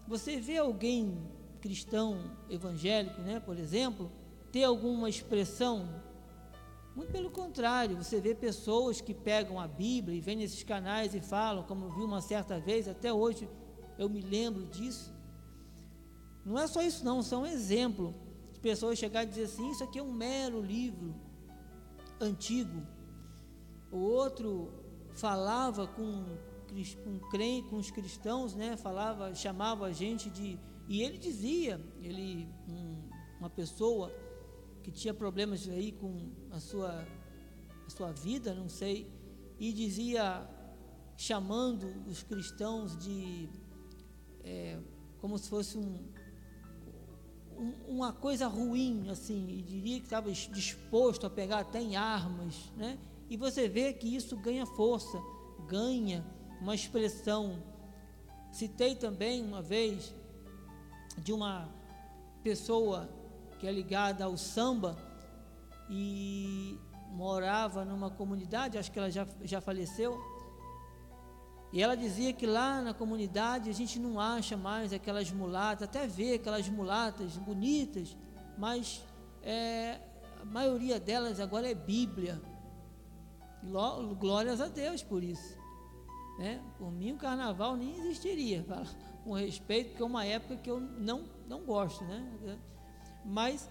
[0.06, 1.18] você vê alguém
[1.60, 4.10] cristão evangélico, né, por exemplo,
[4.52, 5.88] ter alguma expressão?
[6.94, 11.20] Muito pelo contrário, você vê pessoas que pegam a Bíblia e vêm nesses canais e
[11.20, 13.48] falam, como eu vi uma certa vez, até hoje
[13.96, 15.12] eu me lembro disso.
[16.44, 18.14] Não é só isso não, são um exemplo
[18.52, 21.14] de pessoas chegar e dizer assim, isso aqui é um mero livro
[22.20, 22.82] antigo.
[23.90, 24.72] O outro
[25.14, 26.24] falava com,
[27.02, 28.76] com, com os cristãos, né?
[28.76, 30.58] Falava, chamava a gente de.
[30.88, 33.08] E ele dizia, ele, um,
[33.38, 34.12] uma pessoa
[34.82, 37.06] que tinha problemas aí com a sua,
[37.86, 39.10] a sua vida, não sei,
[39.58, 40.48] e dizia,
[41.16, 43.48] chamando os cristãos de.
[44.42, 44.78] É,
[45.20, 45.98] como se fosse um,
[47.86, 52.98] uma coisa ruim, assim, e diria que estava disposto a pegar até em armas, né?
[53.28, 55.20] E você vê que isso ganha força,
[55.68, 56.24] ganha
[56.60, 57.62] uma expressão.
[58.50, 60.14] Citei também uma vez
[61.18, 61.68] de uma
[62.42, 63.08] pessoa
[63.60, 64.96] que é ligada ao samba
[65.90, 66.78] e
[67.10, 70.18] morava numa comunidade, acho que ela já, já faleceu.
[71.72, 76.06] E ela dizia que lá na comunidade a gente não acha mais aquelas mulatas, até
[76.06, 78.16] vê aquelas mulatas bonitas,
[78.56, 79.04] mas
[79.42, 80.00] é,
[80.40, 82.40] a maioria delas agora é Bíblia.
[84.18, 85.58] Glórias a Deus por isso.
[86.38, 86.62] Né?
[86.78, 88.64] Por mim o carnaval nem existiria,
[89.22, 92.02] com respeito, porque é uma época que eu não, não gosto.
[92.04, 92.58] Né?
[93.24, 93.68] Mas,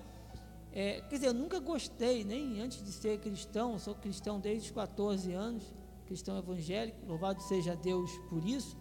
[0.72, 4.76] é, quer dizer, eu nunca gostei, nem antes de ser cristão, sou cristão desde os
[4.76, 5.64] 14 anos,
[6.06, 8.78] cristão evangélico, louvado seja Deus por isso,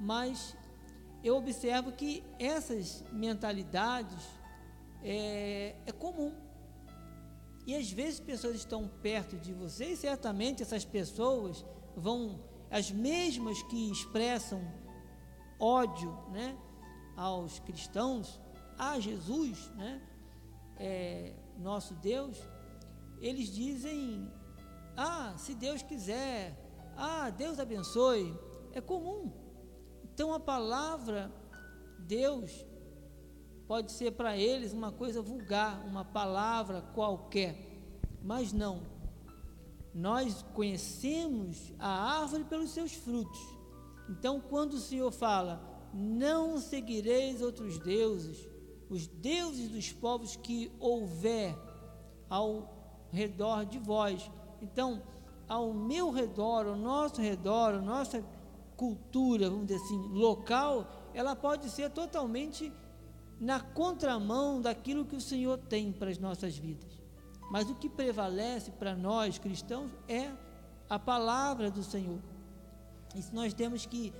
[0.00, 0.56] mas
[1.22, 4.22] eu observo que essas mentalidades
[5.02, 6.32] é, é comum.
[7.66, 12.40] E às vezes pessoas estão perto de você e certamente essas pessoas vão,
[12.70, 14.62] as mesmas que expressam
[15.58, 16.56] ódio né,
[17.16, 18.40] aos cristãos,
[18.78, 20.00] a Jesus, né,
[20.78, 22.38] é, nosso Deus,
[23.20, 24.30] eles dizem:
[24.96, 26.56] Ah, se Deus quiser,
[26.96, 28.36] ah, Deus abençoe.
[28.72, 29.32] É comum.
[30.04, 31.32] Então a palavra
[31.98, 32.66] Deus
[33.66, 37.56] pode ser para eles uma coisa vulgar, uma palavra qualquer,
[38.22, 38.82] mas não.
[39.94, 43.40] Nós conhecemos a árvore pelos seus frutos.
[44.08, 45.60] Então, quando o Senhor fala,
[45.92, 48.48] não seguireis outros deuses,
[48.90, 51.56] os deuses dos povos que houver
[52.28, 54.30] ao redor de vós.
[54.60, 55.02] Então,
[55.48, 58.24] ao meu redor, ao nosso redor, a nossa
[58.76, 62.72] cultura, vamos dizer assim, local, ela pode ser totalmente
[63.40, 67.00] na contramão daquilo que o Senhor tem para as nossas vidas.
[67.50, 70.30] Mas o que prevalece para nós cristãos é
[70.88, 72.20] a palavra do Senhor.
[73.14, 74.12] Isso nós temos que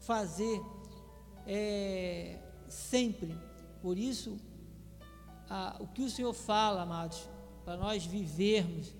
[0.00, 0.60] fazer
[1.46, 3.36] é, sempre.
[3.82, 4.38] Por isso,
[5.50, 7.28] a, o que o Senhor fala, amados,
[7.64, 8.94] para nós vivermos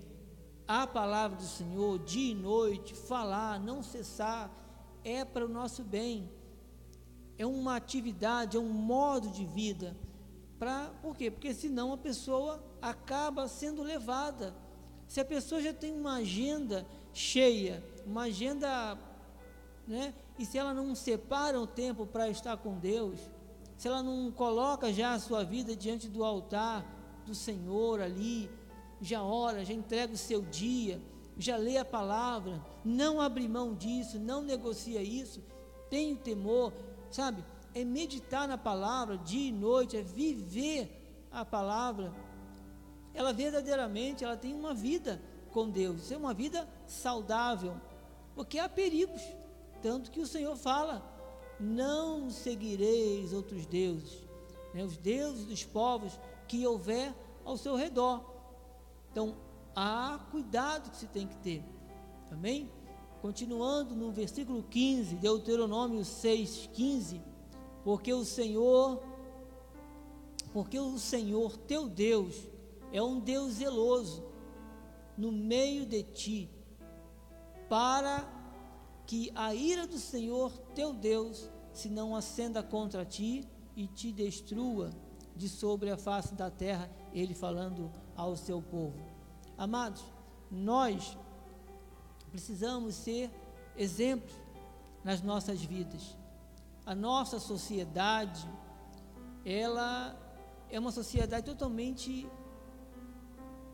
[0.67, 4.51] a palavra do Senhor dia e noite, falar, não cessar,
[5.03, 6.29] é para o nosso bem
[7.37, 9.95] é uma atividade, é um modo de vida.
[10.59, 11.29] Pra, por quê?
[11.31, 14.55] Porque senão a pessoa acaba sendo levada.
[15.07, 18.97] Se a pessoa já tem uma agenda cheia, uma agenda,
[19.87, 20.13] né?
[20.37, 23.19] E se ela não separa o tempo para estar com Deus,
[23.77, 26.85] se ela não coloca já a sua vida diante do altar
[27.25, 28.49] do Senhor ali,
[29.01, 31.01] já ora, já entrega o seu dia,
[31.37, 35.43] já lê a palavra, não abre mão disso, não negocia isso,
[35.89, 36.73] tem o temor,
[37.09, 37.43] sabe?
[37.73, 42.13] É meditar na palavra dia e noite, é viver a palavra.
[43.13, 47.75] Ela verdadeiramente, ela tem uma vida com Deus, isso é uma vida saudável,
[48.35, 49.21] porque há perigos,
[49.81, 51.12] tanto que o Senhor fala:
[51.59, 54.23] não seguireis outros deuses,
[54.73, 54.83] né?
[54.83, 57.13] os deuses dos povos que houver
[57.45, 58.23] ao seu redor.
[59.11, 59.35] Então,
[59.75, 61.63] há cuidado que se tem que ter,
[62.31, 62.71] amém?
[63.21, 67.21] Continuando no versículo 15, Deuteronômio 6, 15,
[67.83, 69.01] porque o Senhor,
[70.51, 72.47] porque o Senhor teu Deus
[72.91, 74.23] é um Deus zeloso
[75.17, 76.49] no meio de ti,
[77.69, 78.27] para
[79.05, 84.91] que a ira do Senhor teu Deus se não acenda contra ti e te destrua
[85.35, 88.99] de sobre a face da terra ele falando ao seu povo.
[89.57, 90.03] Amados,
[90.49, 91.17] nós
[92.29, 93.31] precisamos ser
[93.75, 94.33] exemplos
[95.03, 96.15] nas nossas vidas.
[96.85, 98.47] A nossa sociedade,
[99.45, 100.15] ela
[100.69, 102.27] é uma sociedade totalmente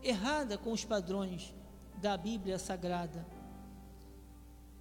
[0.02, 1.54] errada com os padrões
[2.00, 3.26] da Bíblia Sagrada.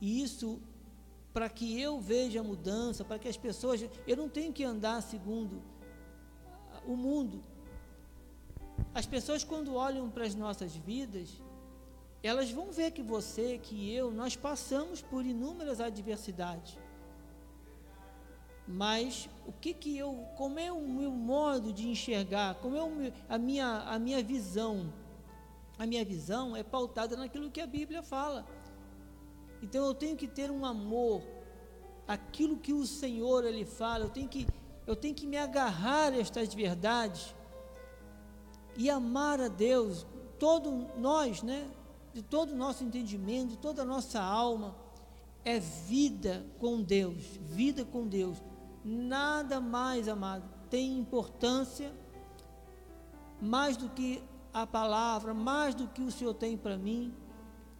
[0.02, 0.62] E isso,
[1.34, 3.84] para que eu veja a mudança, para que as pessoas.
[4.08, 5.62] Eu não tenho que andar segundo
[6.86, 7.42] o mundo.
[8.94, 11.42] As pessoas, quando olham para as nossas vidas,
[12.24, 16.78] elas vão ver que você, que eu, nós passamos por inúmeras adversidades.
[18.68, 23.14] Mas o que que eu, como é o meu modo de enxergar, como é meu,
[23.28, 24.94] a minha a minha visão?
[25.78, 28.46] A minha visão é pautada naquilo que a Bíblia fala.
[29.62, 31.22] Então eu tenho que ter um amor
[32.08, 34.48] aquilo que o Senhor ele fala, eu tenho que
[34.88, 37.36] eu tenho que me agarrar a estas verdades
[38.76, 40.08] e amar a Deus,
[40.40, 41.70] todo nós, né?
[42.12, 44.76] De todo o nosso entendimento, de toda a nossa alma,
[45.46, 48.42] é vida com Deus, vida com Deus.
[48.84, 51.94] Nada mais, amado, tem importância
[53.40, 57.14] mais do que a palavra, mais do que o Senhor tem para mim.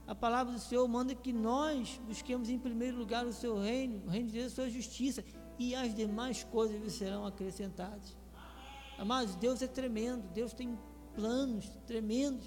[0.10, 4.10] A palavra do Senhor manda que nós busquemos em primeiro lugar o seu reino, o
[4.10, 5.24] reino de Deus, a sua justiça,
[5.60, 8.18] e as demais coisas lhe serão acrescentadas.
[8.98, 10.76] Amados, Deus é tremendo, Deus tem
[11.14, 12.44] planos tremendos.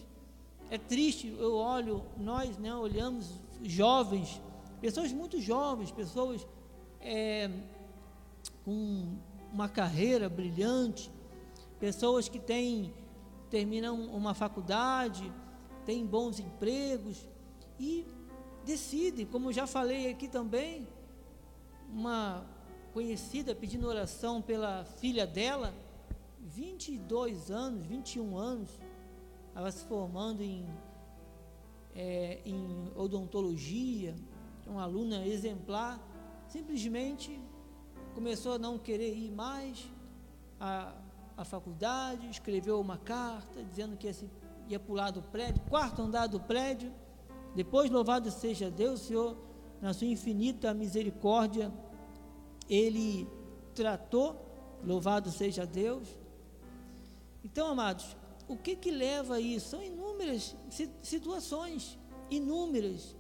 [0.71, 3.31] É triste, eu olho, nós né, olhamos
[3.63, 4.43] jovens,
[4.81, 6.45] pessoas muito jovens, pessoas
[7.01, 7.49] é,
[8.65, 9.19] com
[9.53, 11.13] uma carreira brilhante,
[11.79, 12.93] pessoas que têm,
[13.49, 15.33] terminam uma faculdade,
[15.87, 17.31] têm bons empregos
[17.83, 18.07] e
[18.65, 20.87] decidem, como já falei aqui também,
[21.91, 22.47] uma
[22.93, 25.75] conhecida pedindo oração pela filha dela,
[26.41, 28.71] 22 anos, 21 anos,
[29.53, 30.65] ela se formando em,
[31.97, 34.15] é, em odontologia,
[34.65, 36.01] uma aluna exemplar,
[36.47, 37.37] simplesmente
[38.15, 39.91] começou a não querer ir mais
[40.61, 40.95] à,
[41.37, 44.31] à faculdade, escreveu uma carta dizendo que ia, se,
[44.69, 47.02] ia pular do prédio, quarto andar do prédio.
[47.55, 49.37] Depois, louvado seja Deus, Senhor,
[49.81, 51.73] na sua infinita misericórdia,
[52.69, 53.29] Ele
[53.75, 54.37] tratou,
[54.85, 56.09] louvado seja Deus,
[57.45, 59.71] então, amados, o que que leva a isso?
[59.71, 60.55] São inúmeras
[61.03, 61.99] situações,
[62.31, 63.17] inúmeras.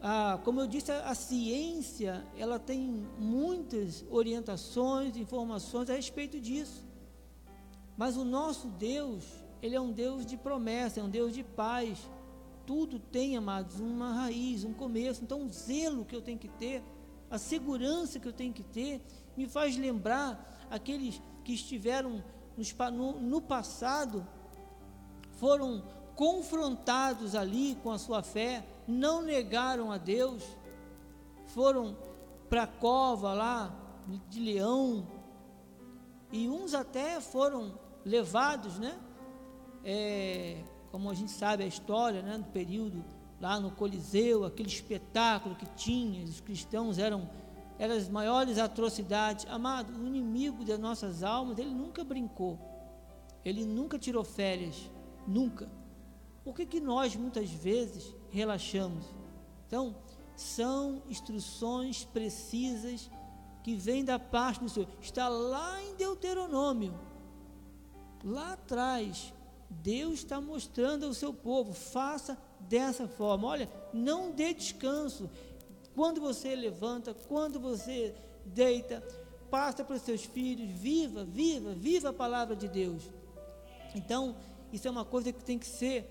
[0.00, 2.80] Ah, como eu disse, a, a ciência ela tem
[3.18, 6.86] muitas orientações, informações a respeito disso.
[7.96, 9.24] Mas o nosso Deus,
[9.62, 11.98] ele é um Deus de promessa, é um Deus de paz.
[12.66, 15.22] Tudo tem, amados, uma raiz, um começo.
[15.22, 16.82] Então, o zelo que eu tenho que ter,
[17.30, 19.02] a segurança que eu tenho que ter,
[19.36, 22.22] me faz lembrar aqueles que estiveram
[22.92, 24.26] no, no passado
[25.32, 30.44] foram confrontados ali com a sua fé, não negaram a Deus,
[31.46, 31.96] foram
[32.48, 33.74] para a cova lá
[34.28, 35.06] de leão,
[36.30, 38.98] e uns até foram levados, né?
[39.84, 42.38] É, como a gente sabe a história, né?
[42.38, 43.04] Do período
[43.40, 47.28] lá no Coliseu, aquele espetáculo que tinha, os cristãos eram
[47.80, 49.44] eram as maiores atrocidades.
[49.50, 52.60] Amado, o inimigo das nossas almas, ele nunca brincou.
[53.44, 54.88] Ele nunca tirou férias.
[55.26, 55.68] Nunca.
[56.44, 59.04] Por que, que nós muitas vezes relaxamos?
[59.66, 59.96] Então,
[60.36, 63.10] são instruções precisas
[63.64, 64.88] que vêm da parte do Senhor.
[65.00, 66.94] Está lá em Deuteronômio.
[68.22, 69.34] Lá atrás,
[69.82, 73.48] Deus está mostrando ao seu povo: faça dessa forma.
[73.48, 75.30] Olha, não dê descanso.
[75.94, 79.02] Quando você levanta, quando você deita,
[79.50, 83.02] passa para os seus filhos, viva, viva, viva a palavra de Deus.
[83.94, 84.34] Então,
[84.72, 86.10] isso é uma coisa que tem que ser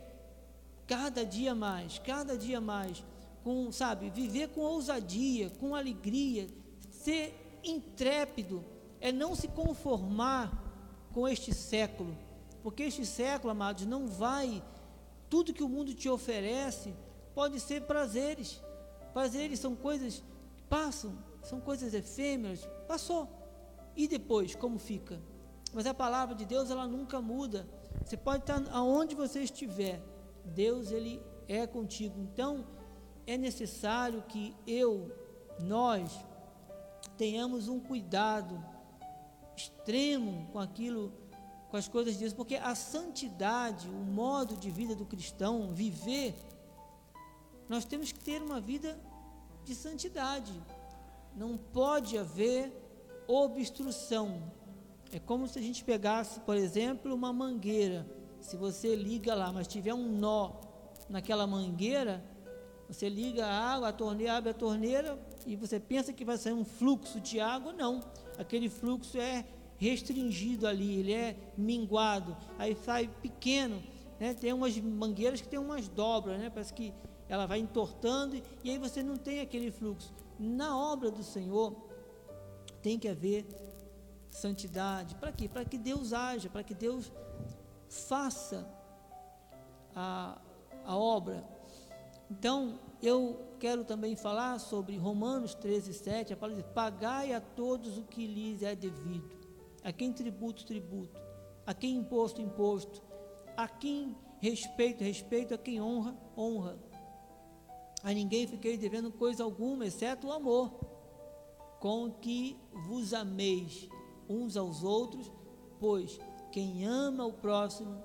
[0.87, 3.03] cada dia mais, cada dia mais,
[3.43, 6.47] com, sabe, viver com ousadia, com alegria,
[6.89, 8.63] ser intrépido,
[9.01, 10.63] é não se conformar
[11.13, 12.17] com este século,
[12.63, 14.63] porque este século, amados, não vai,
[15.29, 16.95] tudo que o mundo te oferece
[17.35, 18.61] pode ser prazeres,
[19.13, 20.23] Prazeres são coisas
[20.55, 23.29] que passam, são coisas efêmeras, passou.
[23.95, 25.21] E depois, como fica?
[25.71, 27.67] Mas a palavra de Deus, ela nunca muda.
[28.03, 30.01] Você pode estar aonde você estiver,
[30.43, 32.19] Deus, ele é contigo.
[32.19, 32.65] Então,
[33.27, 35.11] é necessário que eu,
[35.59, 36.11] nós,
[37.15, 38.63] tenhamos um cuidado
[39.55, 41.13] extremo com aquilo,
[41.73, 46.35] com as coisas de Deus, porque a santidade, o modo de vida do cristão, viver
[47.67, 48.95] nós temos que ter uma vida
[49.65, 50.53] de santidade.
[51.35, 52.71] Não pode haver
[53.27, 54.39] obstrução.
[55.11, 58.05] É como se a gente pegasse, por exemplo, uma mangueira.
[58.39, 60.51] Se você liga lá, mas tiver um nó
[61.09, 62.23] naquela mangueira,
[62.87, 66.53] você liga a água, a torneira, abre a torneira e você pensa que vai sair
[66.53, 67.99] um fluxo de água, não.
[68.37, 69.43] Aquele fluxo é
[69.83, 73.83] restringido ali, ele é minguado, aí sai pequeno.
[74.19, 74.33] Né?
[74.33, 76.49] Tem umas mangueiras que tem umas dobras, né?
[76.49, 76.93] parece que
[77.27, 80.13] ela vai entortando e aí você não tem aquele fluxo.
[80.39, 81.75] Na obra do Senhor
[82.81, 83.45] tem que haver
[84.29, 85.15] santidade.
[85.15, 85.49] Para quê?
[85.49, 87.11] Para que Deus haja, para que Deus
[87.89, 88.67] faça
[89.95, 90.39] a,
[90.85, 91.43] a obra.
[92.31, 97.97] Então, eu quero também falar sobre Romanos 13, 7, a palavra diz, pagai a todos
[97.97, 99.29] o que lhes é devido,
[99.83, 101.19] a quem tributo, tributo,
[101.65, 103.01] a quem imposto, imposto,
[103.57, 106.77] a quem respeito, respeito, a quem honra, honra.
[108.03, 110.71] A ninguém fiquei devendo coisa alguma, exceto o amor,
[111.79, 112.57] com que
[112.87, 113.87] vos ameis
[114.27, 115.31] uns aos outros,
[115.79, 116.19] pois
[116.51, 118.01] quem ama o próximo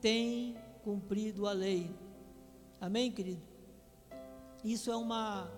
[0.00, 1.94] tem cumprido a lei.
[2.80, 3.42] Amém, querido?
[4.64, 5.50] Isso é uma,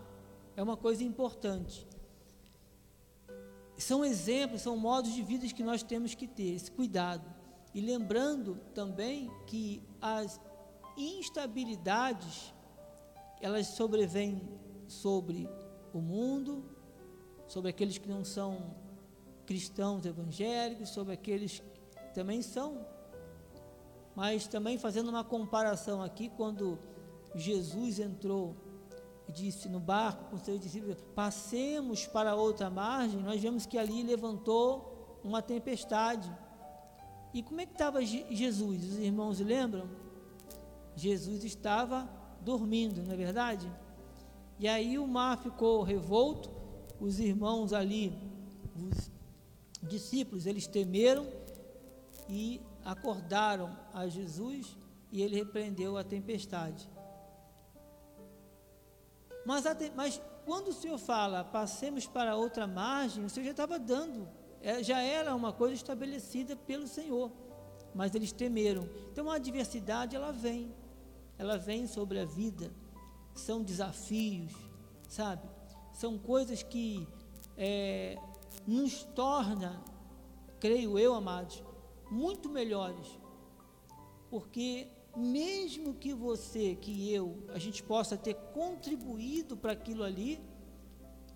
[0.57, 1.87] é uma coisa importante.
[3.77, 7.29] São exemplos, são modos de vida que nós temos que ter, esse cuidado.
[7.75, 10.41] E lembrando também que as
[10.97, 12.55] instabilidades,
[13.41, 14.41] elas sobrevêm
[14.87, 15.49] sobre
[15.93, 16.65] o mundo,
[17.49, 18.75] sobre aqueles que não são
[19.45, 22.87] cristãos evangélicos, sobre aqueles que também são.
[24.15, 26.79] Mas também fazendo uma comparação aqui, quando
[27.35, 28.57] Jesus entrou
[29.35, 35.21] disse no barco com seus discípulos: passemos para outra margem, nós vemos que ali levantou
[35.23, 36.31] uma tempestade.
[37.33, 38.85] E como é que estava Jesus?
[38.85, 39.89] Os irmãos lembram?
[40.97, 42.09] Jesus estava
[42.41, 43.71] dormindo, não é verdade?
[44.59, 46.49] E aí o mar ficou revolto,
[47.01, 48.17] os irmãos ali,
[48.77, 49.11] os
[49.83, 51.27] discípulos, eles temeram
[52.29, 54.77] e acordaram a Jesus
[55.11, 56.89] e ele repreendeu a tempestade.
[59.45, 59.65] Mas,
[59.95, 64.29] mas quando o Senhor fala, passemos para outra margem, o Senhor já estava dando,
[64.61, 67.31] é, já era uma coisa estabelecida pelo Senhor,
[67.95, 68.89] mas eles temeram.
[69.13, 70.75] Então a adversidade, ela vem,
[71.39, 72.71] ela vem sobre a vida,
[73.35, 74.53] são desafios,
[75.09, 75.49] sabe?
[75.93, 77.07] São coisas que
[77.57, 78.19] é,
[78.67, 79.83] nos torna,
[80.59, 81.63] creio eu, amados,
[82.11, 83.07] muito melhores.
[84.31, 90.41] Porque mesmo que você, que eu, a gente possa ter contribuído para aquilo ali,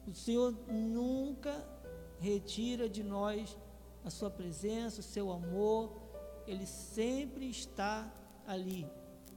[0.06, 1.66] o Senhor nunca
[2.18, 3.56] retira de nós
[4.04, 5.92] a sua presença, o seu amor,
[6.46, 8.10] ele sempre está
[8.46, 8.86] ali,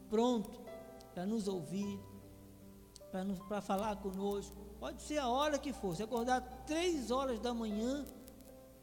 [0.09, 0.61] pronto
[1.13, 1.99] para nos ouvir,
[3.47, 4.55] para falar conosco.
[4.79, 5.95] Pode ser a hora que for.
[5.95, 8.05] Se acordar três horas da manhã,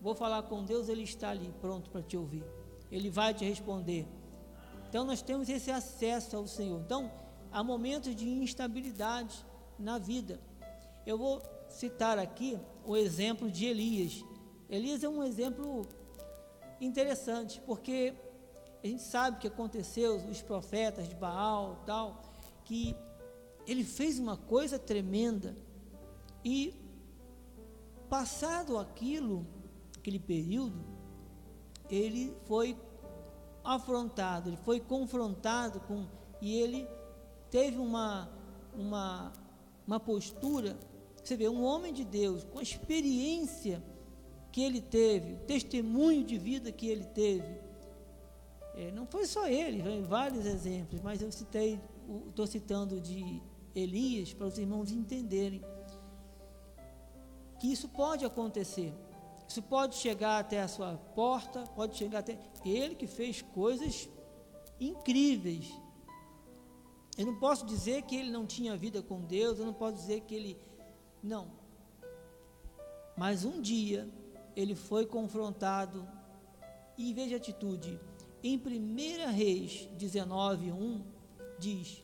[0.00, 2.44] vou falar com Deus, Ele está ali, pronto para te ouvir.
[2.90, 4.06] Ele vai te responder.
[4.88, 6.80] Então nós temos esse acesso ao Senhor.
[6.80, 7.10] Então,
[7.52, 9.44] há momentos de instabilidade
[9.78, 10.40] na vida.
[11.06, 14.24] Eu vou citar aqui o exemplo de Elias.
[14.68, 15.86] Elias é um exemplo
[16.80, 18.14] interessante, porque
[18.82, 22.22] a gente sabe o que aconteceu, os profetas de Baal, tal,
[22.64, 22.94] que
[23.66, 25.54] ele fez uma coisa tremenda
[26.44, 26.74] e
[28.08, 29.46] passado aquilo,
[29.96, 30.82] aquele período,
[31.90, 32.76] ele foi
[33.74, 36.06] afrontado, ele foi confrontado com
[36.40, 36.88] e ele
[37.50, 38.30] teve uma
[38.74, 39.32] uma
[39.86, 40.76] uma postura,
[41.24, 43.82] você vê, um homem de Deus com a experiência
[44.52, 47.58] que ele teve, o testemunho de vida que ele teve.
[48.74, 51.80] É, não foi só ele, vem vários exemplos, mas eu citei,
[52.28, 53.42] estou citando de
[53.74, 55.62] Elias para os irmãos entenderem
[57.58, 58.92] que isso pode acontecer.
[59.48, 64.06] Isso pode chegar até a sua porta, pode chegar até ele que fez coisas
[64.78, 65.72] incríveis.
[67.16, 70.20] Eu não posso dizer que ele não tinha vida com Deus, eu não posso dizer
[70.20, 70.58] que ele
[71.22, 71.50] não.
[73.16, 74.06] Mas um dia
[74.54, 76.06] ele foi confrontado
[76.96, 77.98] e veja a atitude.
[78.42, 81.02] Em 1 Reis 19:1
[81.58, 82.02] diz: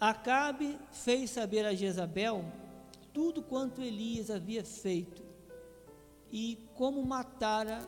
[0.00, 2.42] Acabe fez saber a Jezabel
[3.12, 5.23] tudo quanto Elias havia feito
[6.36, 7.86] e como matara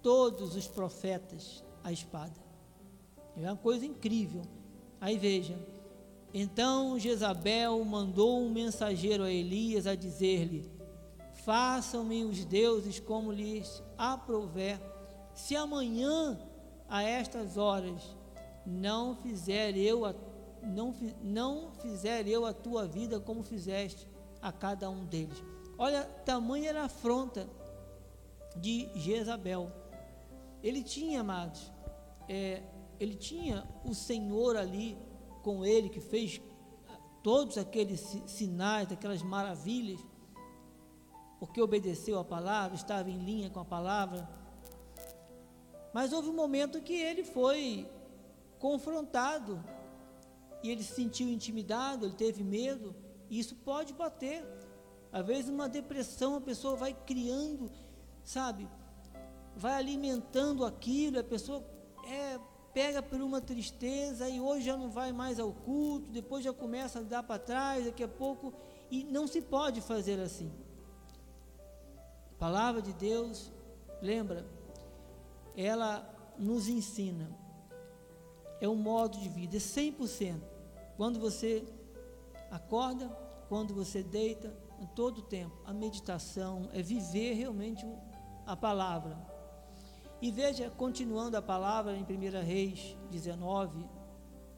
[0.00, 2.40] todos os profetas à espada.
[3.36, 4.42] É uma coisa incrível.
[5.00, 5.58] Aí veja,
[6.32, 10.70] então Jezabel mandou um mensageiro a Elias a dizer-lhe:
[11.44, 14.80] Façam-me os deuses como lhes aprouver,
[15.34, 16.38] se amanhã
[16.88, 18.16] a estas horas
[18.64, 20.14] não fizer eu a,
[20.62, 24.06] não, não fizer eu a tua vida como fizeste
[24.40, 25.42] a cada um deles.
[25.82, 27.48] Olha, tamanha era a afronta.
[28.54, 29.72] de Jezabel.
[30.62, 31.72] Ele tinha, amados,
[32.28, 32.62] é,
[32.98, 34.98] ele tinha o Senhor ali
[35.42, 36.38] com ele, que fez
[37.22, 40.04] todos aqueles sinais, aquelas maravilhas,
[41.38, 44.28] porque obedeceu a palavra, estava em linha com a palavra.
[45.94, 47.88] Mas houve um momento que ele foi
[48.58, 49.64] confrontado
[50.62, 52.94] e ele se sentiu intimidado, ele teve medo,
[53.30, 54.44] e isso pode bater.
[55.12, 57.70] Às vezes, uma depressão, a pessoa vai criando,
[58.22, 58.68] sabe,
[59.56, 61.64] vai alimentando aquilo, a pessoa
[62.06, 62.38] é,
[62.72, 67.00] pega por uma tristeza e hoje já não vai mais ao culto, depois já começa
[67.00, 68.52] a dar para trás, daqui a pouco,
[68.90, 70.52] e não se pode fazer assim.
[72.38, 73.52] Palavra de Deus,
[74.00, 74.46] lembra,
[75.56, 76.08] ela
[76.38, 77.30] nos ensina,
[78.60, 80.40] é um modo de vida, é 100%.
[80.96, 81.64] Quando você
[82.50, 83.08] acorda,
[83.48, 87.86] quando você deita, em todo o tempo, a meditação é viver realmente
[88.46, 89.16] a palavra.
[90.22, 93.86] E veja, continuando a palavra em 1 Reis 19,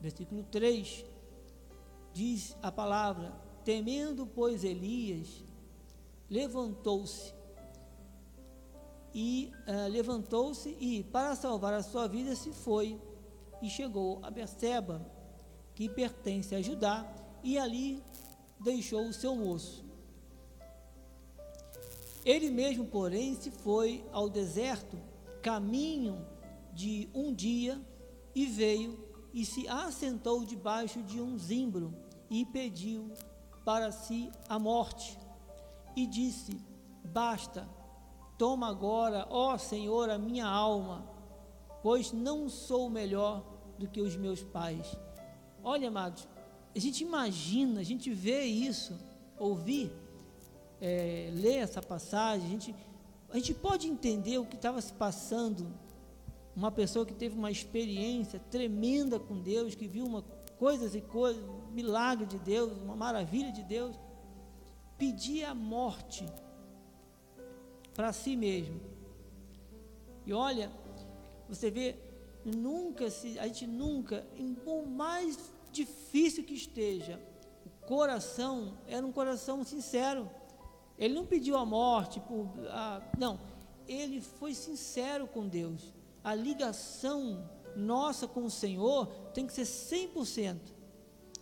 [0.01, 1.05] versículo 3,
[2.13, 3.33] diz a palavra:
[3.65, 5.45] Temendo, pois, Elias,
[6.31, 7.35] levantou-se
[9.15, 12.99] e uh, levantou-se e para salvar a sua vida se foi
[13.61, 15.05] e chegou a Beceba,
[15.75, 17.07] que pertence a Judá,
[17.43, 18.03] e ali
[18.59, 19.92] deixou o seu moço.
[22.25, 24.99] Ele mesmo, porém, se foi ao deserto,
[25.41, 26.25] caminho
[26.73, 27.81] de um dia,
[28.35, 28.99] e veio
[29.33, 31.95] e se assentou debaixo de um zimbro
[32.31, 33.11] e pediu
[33.65, 35.19] para si a morte.
[35.97, 36.59] E disse:
[37.05, 37.69] Basta,
[38.39, 41.07] toma agora, ó Senhor, a minha alma,
[41.83, 43.45] pois não sou melhor
[43.79, 44.97] do que os meus pais.
[45.63, 46.27] Olha, amados,
[46.75, 48.99] a gente imagina, a gente vê isso,
[49.39, 49.93] ouvir,
[50.85, 52.75] é, essa passagem, a gente,
[53.31, 55.73] a gente pode entender o que estava se passando.
[56.57, 60.23] Uma pessoa que teve uma experiência tremenda com Deus, que viu uma,
[60.59, 63.97] coisas e coisas, milagre de Deus, uma maravilha de Deus,
[64.99, 66.27] pedir a morte
[67.95, 68.81] para si mesmo.
[70.27, 70.71] E olha,
[71.49, 71.95] você vê
[72.45, 75.39] nunca se, a gente nunca, em por mais
[75.71, 77.21] difícil que esteja,
[77.65, 80.29] o coração era um coração sincero.
[80.99, 82.49] Ele não pediu a morte, por,
[83.19, 83.41] não,
[83.89, 85.93] ele foi sincero com Deus.
[86.23, 90.59] A ligação nossa com o Senhor tem que ser 100%.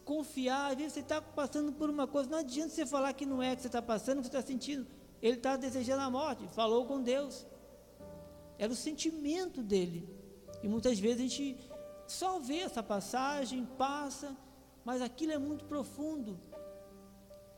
[0.04, 3.42] Confiar, às vezes você está passando por uma coisa, não adianta você falar que não
[3.42, 4.86] é que você está passando, que você está sentindo.
[5.22, 7.46] Ele está desejando a morte, falou com Deus.
[8.58, 10.08] Era o sentimento dele.
[10.62, 11.56] E muitas vezes a gente
[12.06, 14.36] só vê essa passagem, passa,
[14.84, 16.38] mas aquilo é muito profundo.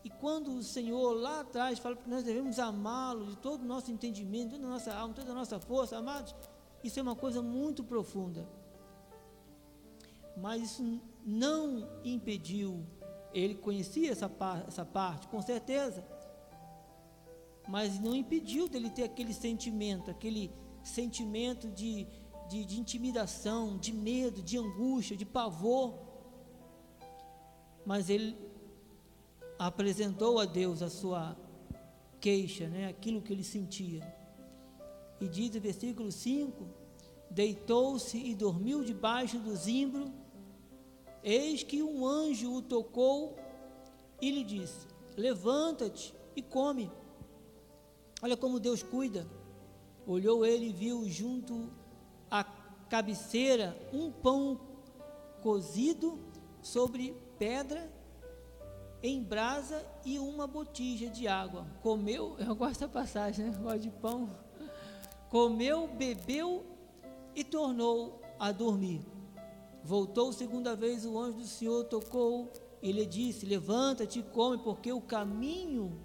[0.04, 3.90] E quando o Senhor lá atrás fala que nós devemos amá-lo de todo o nosso
[3.90, 6.34] entendimento, toda a nossa alma, toda a nossa força, amados,
[6.82, 8.48] isso é uma coisa muito profunda.
[10.36, 12.84] Mas isso não impediu,
[13.32, 16.04] ele conhecia essa, par, essa parte, com certeza,
[17.68, 22.08] mas não impediu dele ter aquele sentimento, aquele sentimento de
[22.52, 25.94] de, de intimidação, de medo, de angústia, de pavor.
[27.86, 28.36] Mas ele
[29.66, 31.36] apresentou a Deus a sua
[32.20, 34.02] queixa, né, aquilo que ele sentia.
[35.20, 36.66] E diz o versículo 5:
[37.30, 40.12] Deitou-se e dormiu debaixo do zimbro.
[41.22, 43.36] Eis que um anjo o tocou
[44.20, 46.90] e lhe disse: Levanta-te e come.
[48.20, 49.28] Olha como Deus cuida.
[50.04, 51.70] Olhou ele e viu junto
[52.28, 54.60] a cabeceira um pão
[55.40, 56.18] cozido
[56.60, 58.01] sobre pedra
[59.02, 61.66] em brasa e uma botija de água.
[61.82, 63.58] Comeu, eu gosto da passagem, né?
[63.60, 64.30] Gosto de pão.
[65.28, 66.64] Comeu, bebeu
[67.34, 69.04] e tornou a dormir.
[69.82, 74.92] Voltou segunda vez o anjo do Senhor, tocou e lhe disse: Levanta-te e come, porque
[74.92, 76.00] o caminho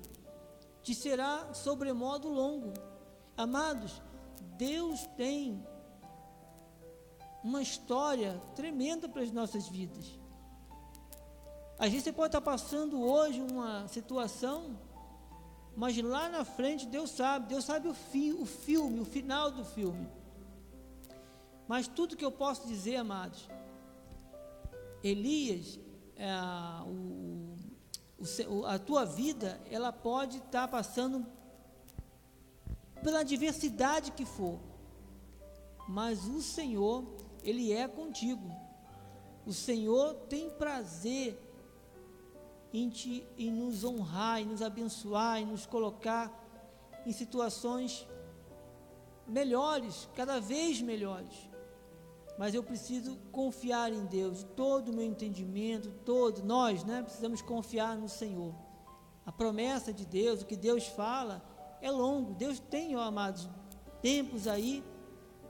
[0.82, 2.74] te será sobremodo longo.
[3.36, 4.02] Amados,
[4.58, 5.64] Deus tem
[7.44, 10.20] uma história tremenda para as nossas vidas.
[11.80, 14.78] Vezes você pode estar passando hoje uma situação,
[15.76, 19.64] mas lá na frente Deus sabe, Deus sabe o, fi, o filme, o final do
[19.64, 20.10] filme.
[21.68, 23.48] Mas tudo que eu posso dizer, amados,
[25.04, 25.80] Elias,
[26.16, 26.32] é,
[26.84, 27.56] o,
[28.50, 31.26] o, a tua vida, ela pode estar passando
[33.04, 34.60] pela diversidade que for,
[35.88, 37.06] mas o Senhor
[37.44, 38.50] ele é contigo.
[39.46, 41.47] O Senhor tem prazer
[42.84, 46.32] em, te, em nos honrar, em nos abençoar, em nos colocar
[47.06, 48.08] em situações
[49.28, 51.50] melhores, cada vez melhores.
[52.38, 57.98] Mas eu preciso confiar em Deus, todo o meu entendimento, todo, nós, né, precisamos confiar
[57.98, 58.54] no Senhor.
[59.26, 61.44] A promessa de Deus, o que Deus fala,
[61.82, 62.34] é longo.
[62.36, 63.50] Deus tem, ó, amados,
[64.02, 64.84] tempos aí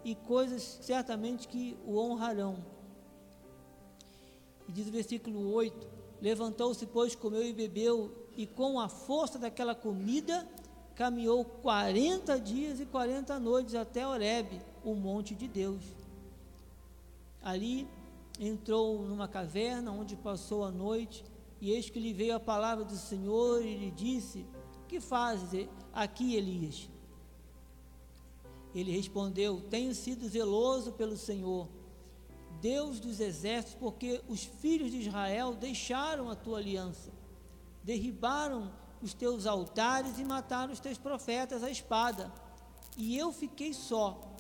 [0.03, 2.63] e coisas certamente que o honrarão.
[4.67, 9.76] E diz o versículo 8: Levantou-se, pois, comeu e bebeu, e com a força daquela
[9.76, 10.47] comida
[10.95, 15.84] caminhou 40 dias e 40 noites até Horebe, o monte de Deus.
[17.41, 17.88] Ali
[18.39, 21.24] entrou numa caverna onde passou a noite,
[21.61, 24.45] e eis que lhe veio a palavra do Senhor e lhe disse:
[24.88, 26.89] Que fazes aqui, Elias?
[28.74, 31.68] Ele respondeu: Tenho sido zeloso pelo Senhor,
[32.62, 37.12] Deus dos exércitos, porque os filhos de Israel deixaram a tua aliança,
[37.84, 42.32] derribaram os teus altares e mataram os teus profetas à espada.
[42.97, 44.36] E eu fiquei só,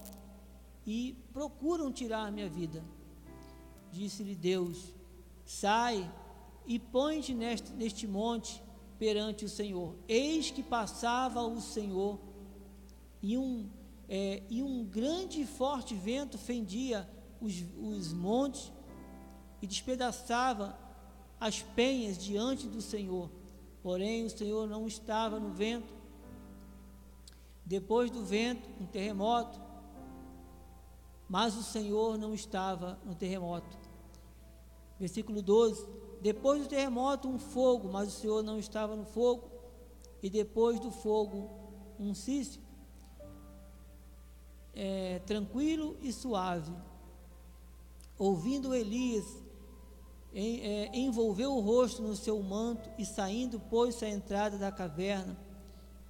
[0.85, 2.83] e procuram tirar minha vida.
[3.91, 4.95] Disse-lhe Deus:
[5.45, 6.09] Sai
[6.65, 8.63] e põe-te neste, neste monte
[8.97, 9.95] perante o Senhor.
[10.07, 12.19] Eis que passava o Senhor,
[13.21, 13.69] e um,
[14.09, 17.07] é, e um grande e forte vento fendia
[17.41, 18.71] os, os montes
[19.61, 20.77] e despedaçava
[21.39, 23.29] as penhas diante do Senhor.
[23.81, 25.93] Porém, o Senhor não estava no vento.
[27.65, 29.59] Depois do vento, um terremoto.
[31.29, 33.77] Mas o Senhor não estava no terremoto.
[34.99, 35.87] Versículo 12:
[36.21, 39.49] Depois do terremoto, um fogo, mas o Senhor não estava no fogo.
[40.21, 41.49] E depois do fogo,
[41.99, 42.61] um cício.
[44.73, 46.71] É, tranquilo e suave.
[48.17, 49.25] Ouvindo Elias,
[50.33, 55.37] em, é, envolveu o rosto no seu manto e saindo pôs-se à entrada da caverna.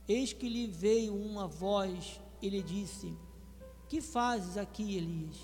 [0.08, 3.14] Eis que lhe veio uma voz e lhe disse:
[3.90, 5.38] Que fazes aqui, Elias?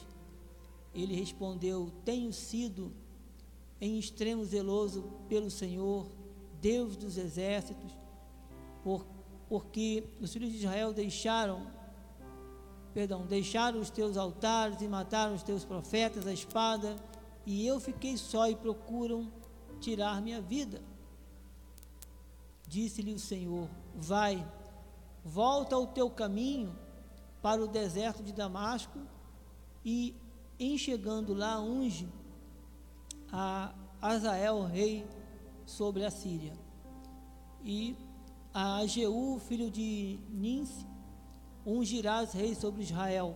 [0.94, 2.92] Ele respondeu: Tenho sido
[3.82, 6.08] em extremo zeloso pelo Senhor,
[6.62, 7.92] Deus dos exércitos,
[8.82, 9.06] por,
[9.50, 11.68] porque os filhos de Israel deixaram
[12.94, 16.96] perdão, deixaram os teus altares e mataram os teus profetas à espada,
[17.46, 19.32] e eu fiquei só e procuram
[19.80, 20.82] tirar minha vida.
[22.68, 24.46] Disse-lhe o Senhor: Vai,
[25.24, 26.78] volta ao teu caminho
[27.42, 29.00] para o deserto de Damasco
[29.84, 30.16] e,
[30.60, 32.08] em chegando lá, unge
[33.32, 35.06] a Azael, rei
[35.66, 36.54] sobre a Síria,
[37.64, 37.96] e
[38.54, 40.86] a Jeú, filho de Ninse,
[41.66, 43.36] ungirás rei sobre Israel.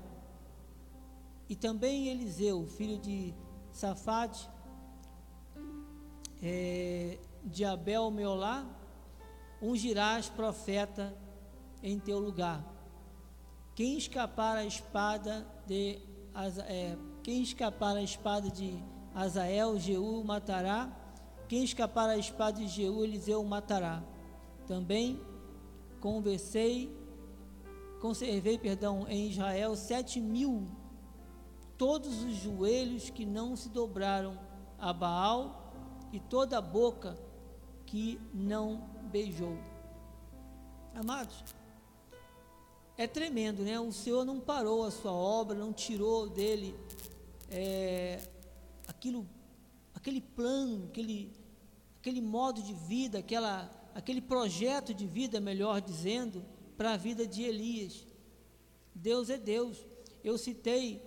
[1.49, 3.34] E também Eliseu, filho de
[3.71, 4.49] Safate,
[6.41, 8.65] é, de Abel Meolá,
[9.61, 11.15] ungirás profeta
[11.82, 12.63] em teu lugar.
[13.75, 15.99] Quem escapar a espada de
[16.67, 18.78] é, quem escapar a espada de
[19.13, 20.89] Azael, Jeú matará.
[21.47, 24.03] Quem escapar a espada de Jeú, Eliseu matará.
[24.67, 25.19] Também
[25.99, 26.95] conversei
[27.99, 30.67] conservei, perdão, em Israel sete mil,
[31.77, 34.39] todos os joelhos que não se dobraram
[34.79, 35.73] a Baal
[36.11, 37.17] e toda a boca
[37.85, 39.57] que não beijou.
[40.93, 41.43] Amados,
[42.97, 43.79] é tremendo, né?
[43.79, 46.75] O Senhor não parou a sua obra, não tirou dele
[47.49, 48.27] é,
[48.87, 49.27] aquilo,
[49.93, 51.31] aquele plano, aquele,
[51.99, 56.43] aquele modo de vida, aquela, aquele projeto de vida, melhor dizendo,
[56.78, 58.05] para a vida de Elias.
[58.93, 59.78] Deus é Deus.
[60.23, 61.01] Eu citei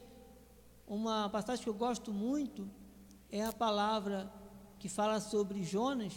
[0.87, 2.69] uma passagem que eu gosto muito,
[3.31, 4.33] é a palavra
[4.79, 6.13] que fala sobre Jonas,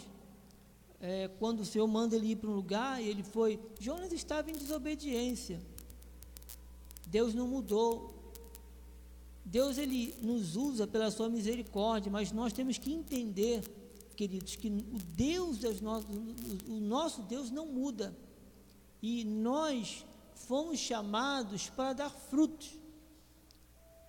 [1.00, 3.60] é, quando o Senhor manda ele ir para um lugar e ele foi.
[3.78, 5.60] Jonas estava em desobediência.
[7.06, 8.32] Deus não mudou.
[9.44, 13.62] Deus ele nos usa pela sua misericórdia, mas nós temos que entender,
[14.16, 16.10] queridos, que o Deus nossas,
[16.66, 18.16] o nosso Deus não muda.
[19.06, 20.02] E nós
[20.32, 22.70] fomos chamados para dar frutos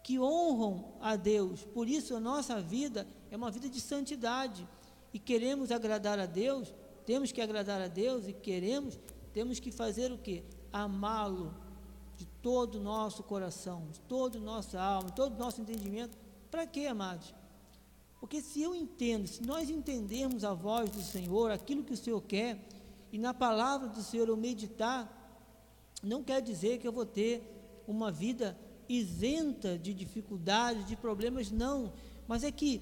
[0.02, 1.66] que honram a Deus.
[1.66, 4.66] Por isso a nossa vida é uma vida de santidade.
[5.14, 6.74] E queremos agradar a Deus,
[7.06, 8.98] temos que agradar a Deus e queremos,
[9.34, 10.46] temos que fazer o que?
[10.72, 11.54] Amá-lo
[12.16, 16.18] de todo o nosso coração, de toda a nossa alma, de todo o nosso entendimento.
[16.50, 17.36] Para quê, amados?
[18.22, 22.22] Porque se eu entendo, se nós entendermos a voz do Senhor, aquilo que o Senhor
[22.22, 22.66] quer,
[23.16, 25.10] e na palavra do Senhor eu meditar,
[26.04, 28.60] não quer dizer que eu vou ter uma vida
[28.90, 31.94] isenta de dificuldades, de problemas, não.
[32.28, 32.82] Mas é que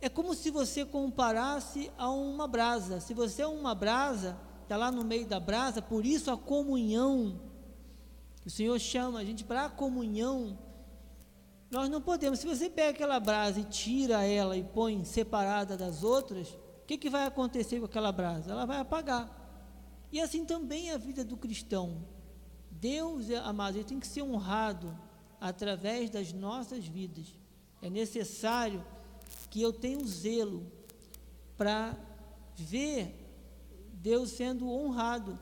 [0.00, 2.98] é como se você comparasse a uma brasa.
[2.98, 7.40] Se você é uma brasa, está lá no meio da brasa, por isso a comunhão.
[8.44, 10.58] O Senhor chama a gente para a comunhão.
[11.70, 16.02] Nós não podemos, se você pega aquela brasa e tira ela e põe separada das
[16.02, 16.48] outras,
[16.82, 18.50] o que, que vai acontecer com aquela brasa?
[18.50, 19.37] Ela vai apagar.
[20.10, 22.04] E assim também é a vida do cristão.
[22.70, 24.96] Deus, amado, ele tem que ser honrado
[25.40, 27.26] através das nossas vidas.
[27.82, 28.84] É necessário
[29.50, 30.66] que eu tenha o zelo
[31.56, 31.96] para
[32.56, 33.14] ver
[33.94, 35.38] Deus sendo honrado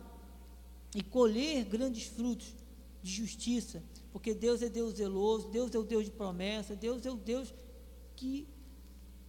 [0.95, 2.55] e colher grandes frutos
[3.03, 7.11] de justiça, porque Deus é Deus zeloso, Deus é o Deus de promessa, Deus é
[7.11, 7.55] o Deus
[8.17, 8.49] que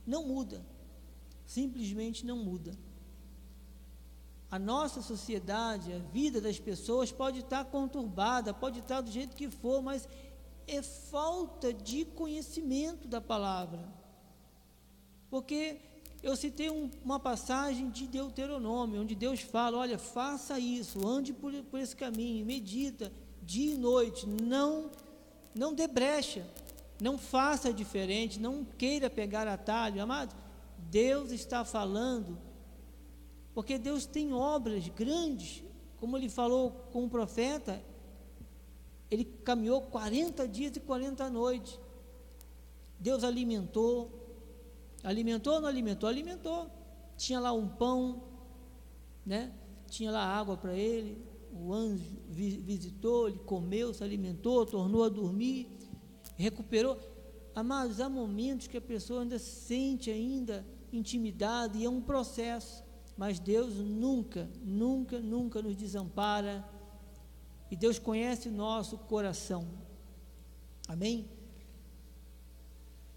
[0.06, 0.66] não muda,
[1.46, 2.72] simplesmente não muda.
[4.50, 9.50] A nossa sociedade, a vida das pessoas pode estar conturbada, pode estar do jeito que
[9.50, 10.08] for, mas
[10.66, 13.88] é falta de conhecimento da palavra.
[15.30, 15.82] Porque
[16.24, 21.52] eu citei um, uma passagem de Deuteronômio, onde Deus fala: olha, faça isso, ande por,
[21.66, 23.12] por esse caminho, medita
[23.44, 24.92] dia e noite, não,
[25.56, 26.46] não dê brecha,
[27.02, 30.36] não faça diferente, não queira pegar atalho, amado.
[30.90, 32.38] Deus está falando,
[33.58, 35.64] porque Deus tem obras grandes,
[36.00, 37.84] como ele falou com o profeta,
[39.10, 41.80] ele caminhou 40 dias e 40 noites.
[43.00, 44.12] Deus alimentou,
[45.04, 46.08] alimentou ou não alimentou?
[46.08, 46.70] Alimentou.
[47.18, 48.22] Tinha lá um pão,
[49.26, 49.52] né?
[49.88, 51.20] Tinha lá água para ele.
[51.52, 55.68] O anjo visitou, ele comeu, se alimentou, tornou a dormir,
[56.36, 56.96] recuperou.
[57.56, 62.86] Amados, há momentos que a pessoa ainda sente ainda intimidade e é um processo.
[63.18, 66.64] Mas Deus nunca, nunca, nunca nos desampara
[67.72, 69.68] e Deus conhece o nosso coração.
[70.88, 71.28] Amém?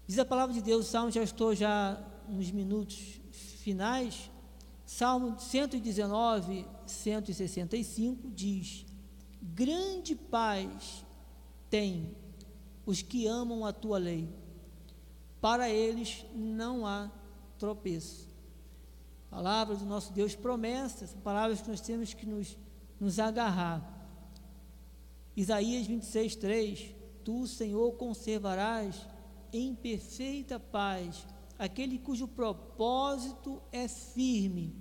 [0.07, 4.29] Diz a palavra de Deus, Salmo, já estou já nos minutos finais.
[4.85, 8.85] Salmo 119, 165 diz:
[9.41, 11.05] Grande paz
[11.69, 12.15] tem
[12.85, 14.27] os que amam a tua lei,
[15.39, 17.09] para eles não há
[17.57, 18.30] tropeço.
[19.31, 22.57] Palavras do nosso Deus, promessas, palavras que nós temos que nos,
[22.99, 23.81] nos agarrar.
[25.37, 29.07] Isaías 26, 3: Tu, Senhor, conservarás
[29.53, 31.25] em perfeita paz
[31.57, 34.75] aquele cujo propósito é firme,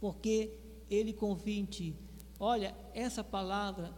[0.00, 1.96] porque ele confia em ti.
[2.38, 3.92] Olha, essa palavra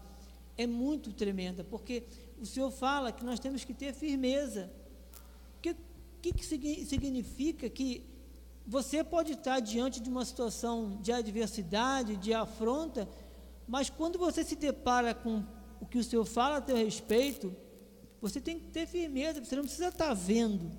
[0.56, 2.04] é muito tremenda, porque
[2.40, 4.72] o Senhor fala que nós temos que ter firmeza.
[5.58, 5.76] O que,
[6.22, 8.13] que, que significa que
[8.66, 13.08] você pode estar diante de uma situação de adversidade, de afronta,
[13.68, 15.44] mas quando você se depara com
[15.80, 17.54] o que o Senhor fala a teu respeito,
[18.20, 20.70] você tem que ter firmeza, você não precisa estar vendo.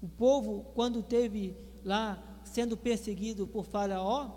[0.00, 4.32] O povo, quando teve lá sendo perseguido por Faraó,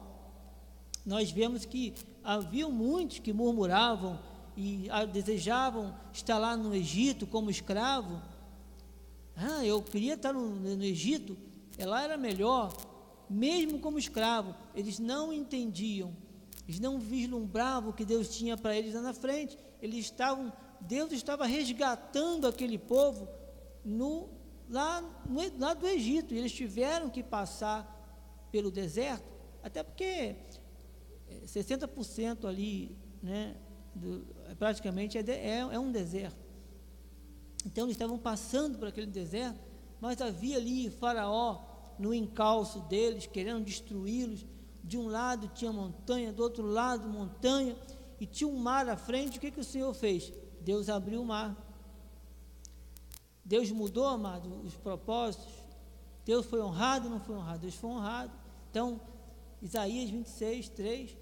[1.03, 4.19] nós vemos que havia muitos que murmuravam
[4.55, 8.21] e desejavam estar lá no Egito como escravo.
[9.35, 11.35] Ah, eu queria estar no, no Egito,
[11.83, 12.73] lá era melhor,
[13.29, 14.55] mesmo como escravo.
[14.75, 16.13] Eles não entendiam
[16.67, 19.57] eles não vislumbravam o que Deus tinha para eles lá na frente.
[19.81, 20.51] Eles estavam,
[20.81, 23.27] Deus estava resgatando aquele povo
[23.83, 24.29] no,
[24.69, 26.33] lá, no, lá do Egito.
[26.33, 27.91] E eles tiveram que passar
[28.51, 29.25] pelo deserto,
[29.61, 30.35] até porque
[31.45, 33.55] 60% ali, né,
[33.93, 34.25] do,
[34.57, 36.43] praticamente é, de, é, é um deserto.
[37.65, 39.59] Então eles estavam passando por aquele deserto,
[40.05, 41.63] mas havia ali Faraó
[41.97, 44.45] no encalço deles, querendo destruí-los.
[44.83, 47.75] De um lado tinha montanha, do outro lado montanha,
[48.19, 49.39] e tinha um mar à frente.
[49.39, 50.31] O que, que o Senhor fez?
[50.61, 51.57] Deus abriu o mar.
[53.43, 55.51] Deus mudou, amado, os propósitos.
[56.23, 57.59] Deus foi honrado não foi honrado?
[57.61, 58.31] Deus foi honrado.
[58.69, 59.01] Então,
[59.59, 61.17] Isaías 26, 3: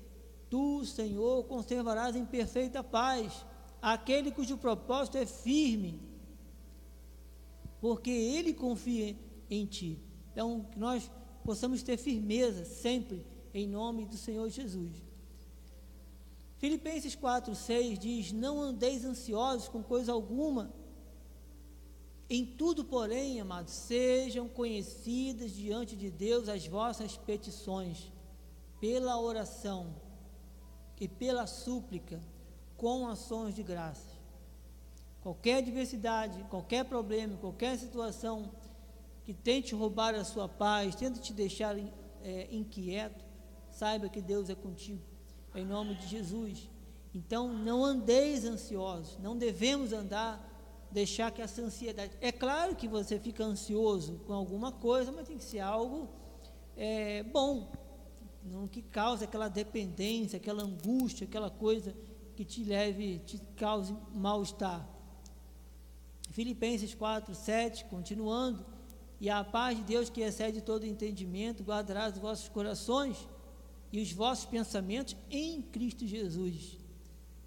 [0.50, 3.46] Tu, Senhor, conservarás em perfeita paz
[3.82, 6.02] aquele cujo propósito é firme,
[7.84, 9.14] porque ele confia
[9.50, 10.00] em ti.
[10.32, 11.12] Então, que nós
[11.44, 14.94] possamos ter firmeza sempre em nome do Senhor Jesus.
[16.60, 20.74] Filipenses 4, 6 diz: Não andeis ansiosos com coisa alguma,
[22.30, 28.14] em tudo, porém, amados, sejam conhecidas diante de Deus as vossas petições,
[28.80, 29.94] pela oração
[31.02, 32.24] e pela súplica,
[32.78, 34.13] com ações de graças.
[35.24, 38.52] Qualquer adversidade, qualquer problema, qualquer situação
[39.24, 41.78] que tente roubar a sua paz, tente te deixar
[42.22, 43.24] é, inquieto,
[43.72, 45.02] saiba que Deus é contigo,
[45.56, 46.70] em nome de Jesus.
[47.14, 50.46] Então, não andeis ansiosos, não devemos andar,
[50.92, 52.18] deixar que essa ansiedade.
[52.20, 56.10] É claro que você fica ansioso com alguma coisa, mas tem que ser algo
[56.76, 57.72] é, bom,
[58.44, 61.96] não que cause aquela dependência, aquela angústia, aquela coisa
[62.36, 64.93] que te leve, te cause mal-estar.
[66.34, 68.66] Filipenses 4, 7, continuando,
[69.22, 73.16] e a paz de Deus que excede todo entendimento, guardará os vossos corações
[73.92, 76.80] e os vossos pensamentos em Cristo Jesus.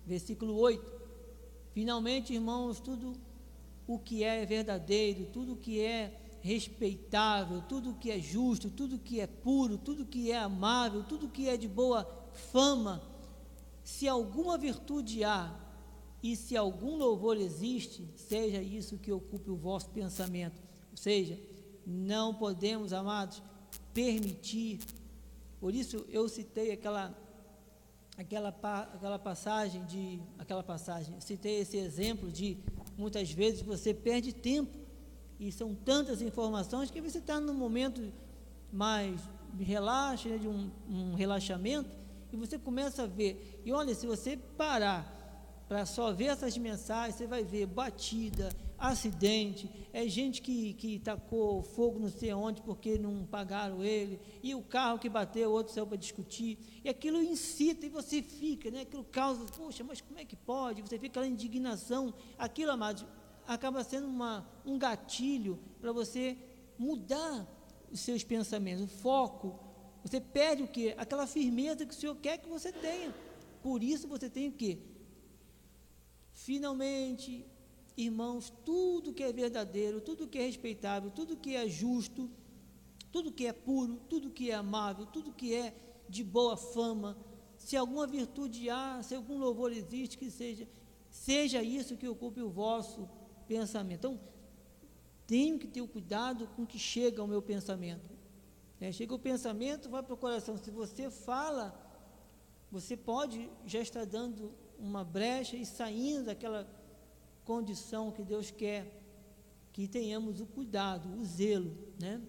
[0.07, 0.85] Versículo 8.
[1.75, 3.15] Finalmente, irmãos, tudo
[3.89, 9.21] o que é verdadeiro, tudo o que é respeitável, tudo que é justo, tudo que
[9.21, 12.05] é puro, tudo que é amável, tudo que é de boa
[12.53, 13.03] fama,
[13.83, 15.53] se alguma virtude há
[16.23, 20.61] e se algum louvor existe, seja isso que ocupe o vosso pensamento.
[20.91, 21.39] Ou seja,
[21.87, 23.43] não podemos, amados,
[23.95, 24.81] permitir.
[25.61, 27.17] Por isso eu citei aquela
[28.19, 32.59] aquela aquela passagem de aquela passagem, citei esse exemplo de
[32.97, 34.77] muitas vezes você perde tempo
[35.39, 38.11] e são tantas informações que você está num momento
[38.73, 39.21] mais
[39.59, 41.91] relaxa, né, de um, um relaxamento,
[42.33, 43.63] e você começa a ver.
[43.65, 45.16] E olha, se você parar
[45.69, 48.49] para só ver essas mensagens, você vai ver batida,
[48.79, 54.55] acidente, é gente que, que tacou fogo não sei onde porque não pagaram ele, e
[54.55, 58.71] o carro que bateu, o outro saiu para discutir, e aquilo incita e você fica,
[58.71, 58.83] né?
[58.83, 60.83] Aquilo causa, poxa, mas como é que pode?
[60.83, 63.05] Você fica aquela indignação, aquilo, amados,
[63.47, 66.37] acaba sendo uma, um gatilho para você
[66.79, 67.47] mudar
[67.91, 69.59] os seus pensamentos, o foco.
[70.03, 70.95] Você perde o que?
[70.97, 73.13] Aquela firmeza que o Senhor quer que você tenha.
[73.63, 74.96] Por isso você tem o que?
[76.47, 77.45] Finalmente,
[77.97, 82.31] irmãos, tudo que é verdadeiro, tudo que é respeitável, tudo que é justo,
[83.11, 85.75] tudo que é puro, tudo que é amável, tudo que é
[86.09, 87.19] de boa fama,
[87.59, 90.69] se alguma virtude há, se algum louvor existe, que seja,
[91.11, 93.09] seja isso que ocupe o vosso
[93.49, 94.07] pensamento.
[94.07, 94.21] Então,
[95.27, 98.09] tenho que ter o cuidado com que chega ao meu pensamento.
[98.81, 100.57] É, chega o pensamento, vai para o coração.
[100.57, 101.75] Se você fala,
[102.71, 106.67] você pode já estar dando uma brecha e saindo daquela
[107.45, 108.97] condição que Deus quer
[109.77, 112.23] que tenhamos o cuidado, o zelo, né?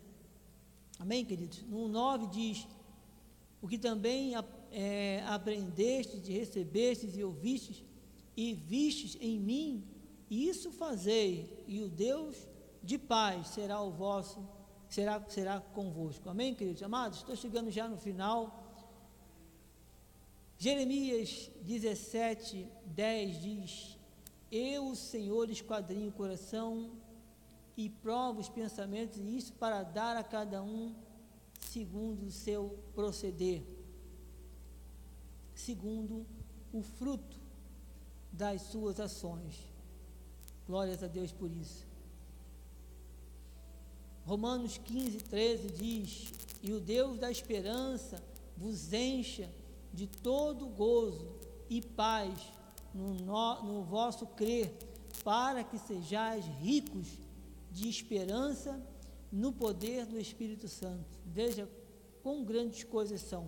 [1.00, 1.62] Amém, queridos?
[1.64, 2.68] No 9 diz:
[3.62, 4.34] O que também
[4.70, 7.82] é, aprendestes, recebestes e ouvistes,
[8.36, 9.88] e vistes em mim,
[10.30, 12.36] isso fazei, e o Deus
[12.84, 14.46] de paz será o vosso,
[14.90, 16.30] será, será convosco.
[16.30, 16.84] Amém, queridos?
[16.84, 18.67] Amados, estou chegando já no final.
[20.60, 23.98] Jeremias 17, 10 diz:
[24.52, 26.92] Eu, o Senhor, esquadrinho o coração
[27.76, 30.96] e provo os pensamentos, e isso para dar a cada um
[31.60, 33.62] segundo o seu proceder,
[35.54, 36.26] segundo
[36.74, 37.38] o fruto
[38.32, 39.56] das suas ações.
[40.66, 41.86] Glórias a Deus por isso.
[44.26, 46.32] Romanos 15, 13 diz:
[46.64, 48.24] E o Deus da esperança
[48.58, 49.48] vos encha
[49.98, 51.28] de todo gozo
[51.68, 52.32] e paz
[52.94, 54.72] no, no, no vosso crer,
[55.24, 57.08] para que sejais ricos
[57.72, 58.80] de esperança
[59.32, 61.18] no poder do Espírito Santo.
[61.26, 61.68] Veja
[62.22, 63.48] quão grandes coisas são.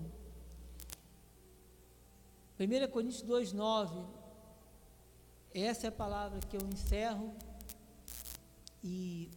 [2.59, 4.19] 1 Coríntios 2, 9
[5.53, 7.33] essa é a palavra que eu encerro
[8.83, 9.31] e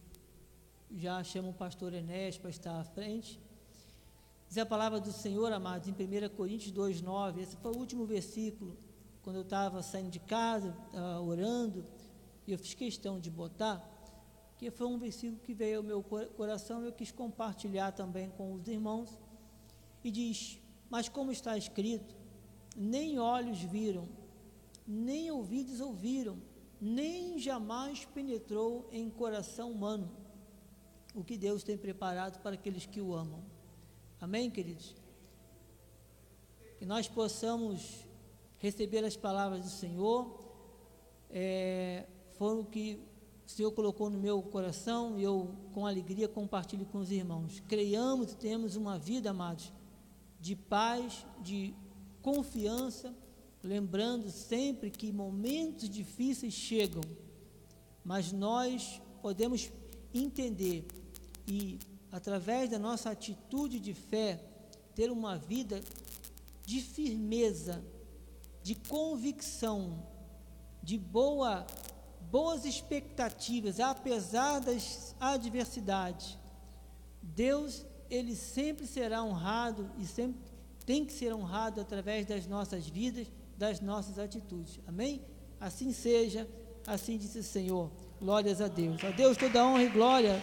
[0.91, 3.39] já chamo o pastor Enéas para estar à frente.
[4.53, 7.39] Diz a palavra do Senhor, amados, em 1 Coríntios 2,9.
[7.39, 8.77] Esse foi o último versículo,
[9.23, 10.77] quando eu estava saindo de casa,
[11.25, 11.83] orando,
[12.45, 13.83] e eu fiz questão de botar,
[14.59, 18.53] que foi um versículo que veio ao meu coração e eu quis compartilhar também com
[18.53, 19.19] os irmãos.
[20.03, 22.15] E diz: Mas como está escrito,
[22.77, 24.07] nem olhos viram,
[24.85, 26.37] nem ouvidos ouviram,
[26.79, 30.11] nem jamais penetrou em coração humano
[31.15, 33.52] o que Deus tem preparado para aqueles que o amam.
[34.23, 34.95] Amém, queridos?
[36.79, 38.07] Que nós possamos
[38.57, 40.39] receber as palavras do Senhor,
[41.29, 42.05] é,
[42.37, 43.01] foram o que
[43.45, 47.59] o Senhor colocou no meu coração e eu, com alegria, compartilho com os irmãos.
[47.67, 49.73] Creiamos e temos uma vida, amados,
[50.39, 51.73] de paz, de
[52.21, 53.13] confiança
[53.61, 57.03] lembrando sempre que momentos difíceis chegam,
[58.05, 59.69] mas nós podemos
[60.13, 60.85] entender
[61.45, 61.77] e,
[62.13, 64.39] através da nossa atitude de fé,
[64.93, 65.81] ter uma vida
[66.63, 67.83] de firmeza,
[68.61, 70.05] de convicção,
[70.83, 71.65] de boa,
[72.29, 76.37] boas expectativas, apesar das adversidades.
[77.19, 80.39] Deus, ele sempre será honrado e sempre
[80.85, 84.79] tem que ser honrado através das nossas vidas das nossas atitudes.
[84.85, 85.21] Amém?
[85.59, 86.47] Assim seja,
[86.85, 87.89] assim disse o Senhor.
[88.19, 89.03] Glórias a Deus.
[89.03, 90.41] A Deus toda honra e glória.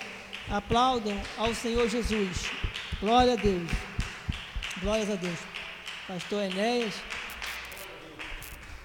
[0.49, 2.51] Aplaudam ao Senhor Jesus.
[3.01, 3.71] Glória a Deus.
[4.81, 5.39] Glórias a Deus.
[6.07, 6.95] Pastor Enéas.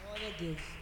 [0.03, 0.75] Glória a Deus.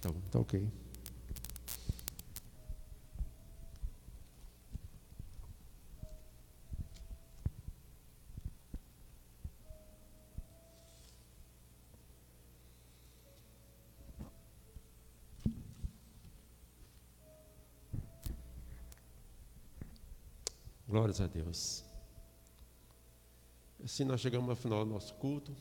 [0.00, 0.86] Tá, tá ok.
[20.96, 21.84] Glórias a Deus.
[23.84, 25.54] Assim nós chegamos ao final do nosso culto,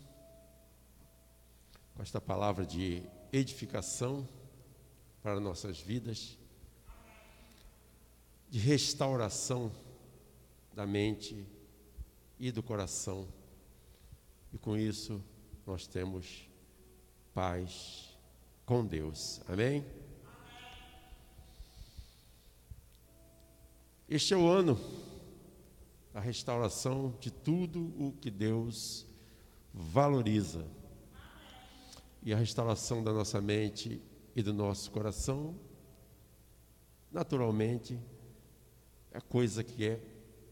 [1.93, 4.25] com esta palavra de edificação
[5.21, 6.38] para nossas vidas,
[8.49, 9.69] de restauração
[10.73, 11.45] da mente
[12.39, 13.27] e do coração.
[14.53, 15.21] E com isso
[15.67, 16.49] nós temos
[17.33, 18.17] paz
[18.65, 19.41] com Deus.
[19.49, 19.86] Amém?
[24.07, 24.79] Este é o ano
[26.16, 29.05] a restauração de tudo o que Deus
[29.74, 30.66] valoriza.
[32.24, 34.01] E a restauração da nossa mente
[34.34, 35.59] e do nosso coração,
[37.11, 37.99] naturalmente,
[39.11, 39.99] é coisa que é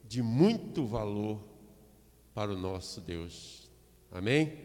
[0.04, 1.42] de muito valor
[2.34, 3.72] para o nosso Deus.
[4.12, 4.58] Amém?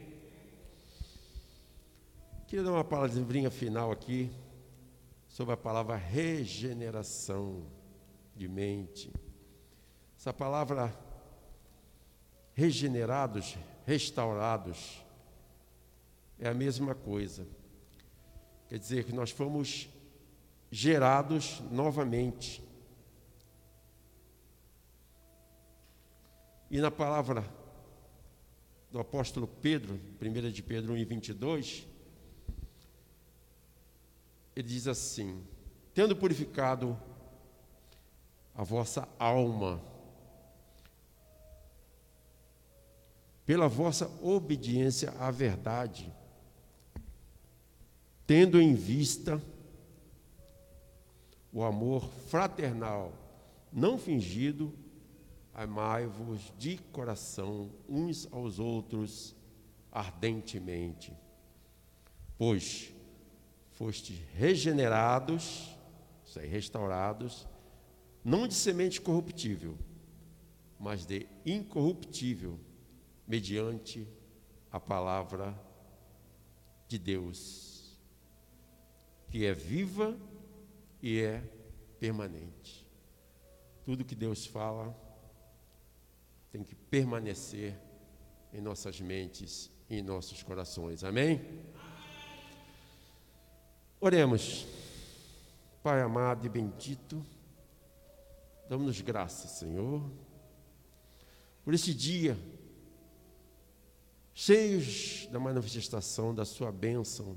[2.49, 4.33] Queria dar uma palavrinha final aqui
[5.29, 7.63] sobre a palavra regeneração
[8.35, 9.13] de mente.
[10.29, 10.95] Essa palavra
[12.53, 13.57] regenerados,
[13.87, 15.03] restaurados,
[16.39, 17.47] é a mesma coisa.
[18.69, 19.89] Quer dizer que nós fomos
[20.71, 22.63] gerados novamente.
[26.71, 27.43] E na palavra
[28.93, 31.89] do apóstolo Pedro, 1 de Pedro 1 e 22,
[34.55, 35.43] ele diz assim:
[35.95, 37.01] Tendo purificado
[38.55, 39.81] a vossa alma,
[43.49, 46.13] pela vossa obediência à verdade,
[48.27, 49.41] tendo em vista
[51.51, 53.11] o amor fraternal,
[53.73, 54.71] não fingido,
[55.55, 59.35] amai-vos de coração uns aos outros
[59.91, 61.17] ardentemente,
[62.37, 62.93] pois
[63.73, 65.75] fostes regenerados,
[66.23, 67.49] isso aí, restaurados,
[68.23, 69.75] não de semente corruptível,
[70.79, 72.61] mas de incorruptível
[73.29, 74.09] mediante
[74.73, 75.55] a palavra
[76.89, 77.95] de Deus,
[79.31, 80.19] que é viva
[81.03, 81.41] e é
[82.01, 82.87] permanente.
[83.85, 84.97] Tudo que Deus fala
[86.51, 87.79] tem que permanecer
[88.51, 91.05] em nossas mentes e em nossos corações.
[91.05, 91.63] Amém?
[94.01, 94.67] Oremos.
[95.83, 97.25] Pai amado e bendito,
[98.69, 100.11] damos-nos graças, Senhor,
[101.65, 102.37] por esse dia
[104.41, 107.37] cheios da manifestação da Sua bênção,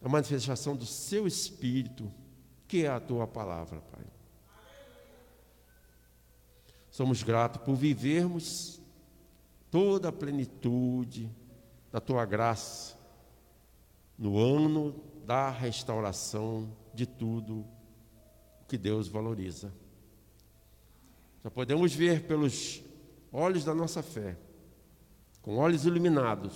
[0.00, 2.08] da manifestação do Seu Espírito,
[2.68, 4.04] que é a Tua palavra, Pai.
[6.88, 8.80] Somos gratos por vivermos
[9.72, 11.28] toda a plenitude
[11.90, 12.96] da Tua graça
[14.16, 14.94] no ano
[15.26, 17.66] da restauração de tudo
[18.62, 19.74] o que Deus valoriza.
[21.42, 22.84] Já podemos ver pelos
[23.34, 24.36] olhos da nossa fé
[25.42, 26.54] com olhos iluminados,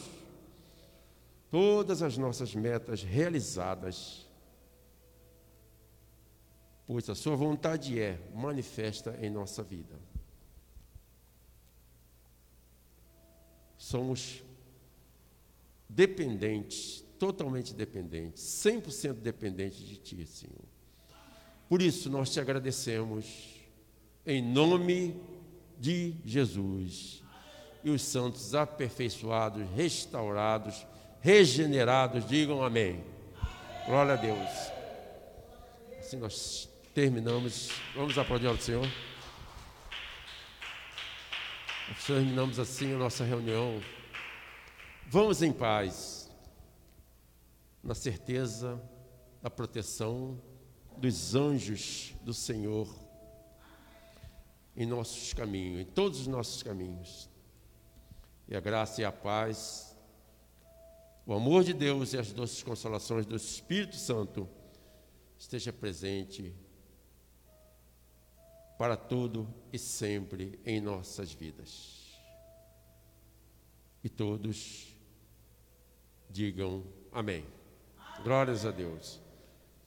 [1.50, 4.26] todas as nossas metas realizadas,
[6.86, 9.94] pois a Sua vontade é manifesta em nossa vida.
[13.76, 14.42] Somos
[15.86, 20.64] dependentes, totalmente dependentes, 100% dependentes de Ti, Senhor.
[21.68, 23.26] Por isso nós te agradecemos,
[24.24, 25.37] em nome
[25.78, 27.22] de Jesus
[27.84, 30.86] e os santos aperfeiçoados, restaurados,
[31.20, 33.04] regenerados, digam amém.
[33.86, 34.48] Glória a Deus.
[35.98, 37.70] Assim nós terminamos.
[37.94, 38.86] Vamos aplaudir ao Senhor.
[41.88, 43.80] Nós terminamos assim a nossa reunião.
[45.06, 46.30] Vamos em paz,
[47.82, 48.80] na certeza
[49.40, 50.38] da proteção
[50.98, 53.07] dos anjos do Senhor
[54.78, 57.28] em nossos caminhos, em todos os nossos caminhos
[58.46, 59.98] e a graça e a paz,
[61.26, 64.48] o amor de Deus e as doces consolações do Espírito Santo
[65.36, 66.54] esteja presente
[68.78, 72.16] para todo e sempre em nossas vidas.
[74.04, 74.96] E todos
[76.30, 77.44] digam amém.
[78.22, 79.20] Glórias a Deus.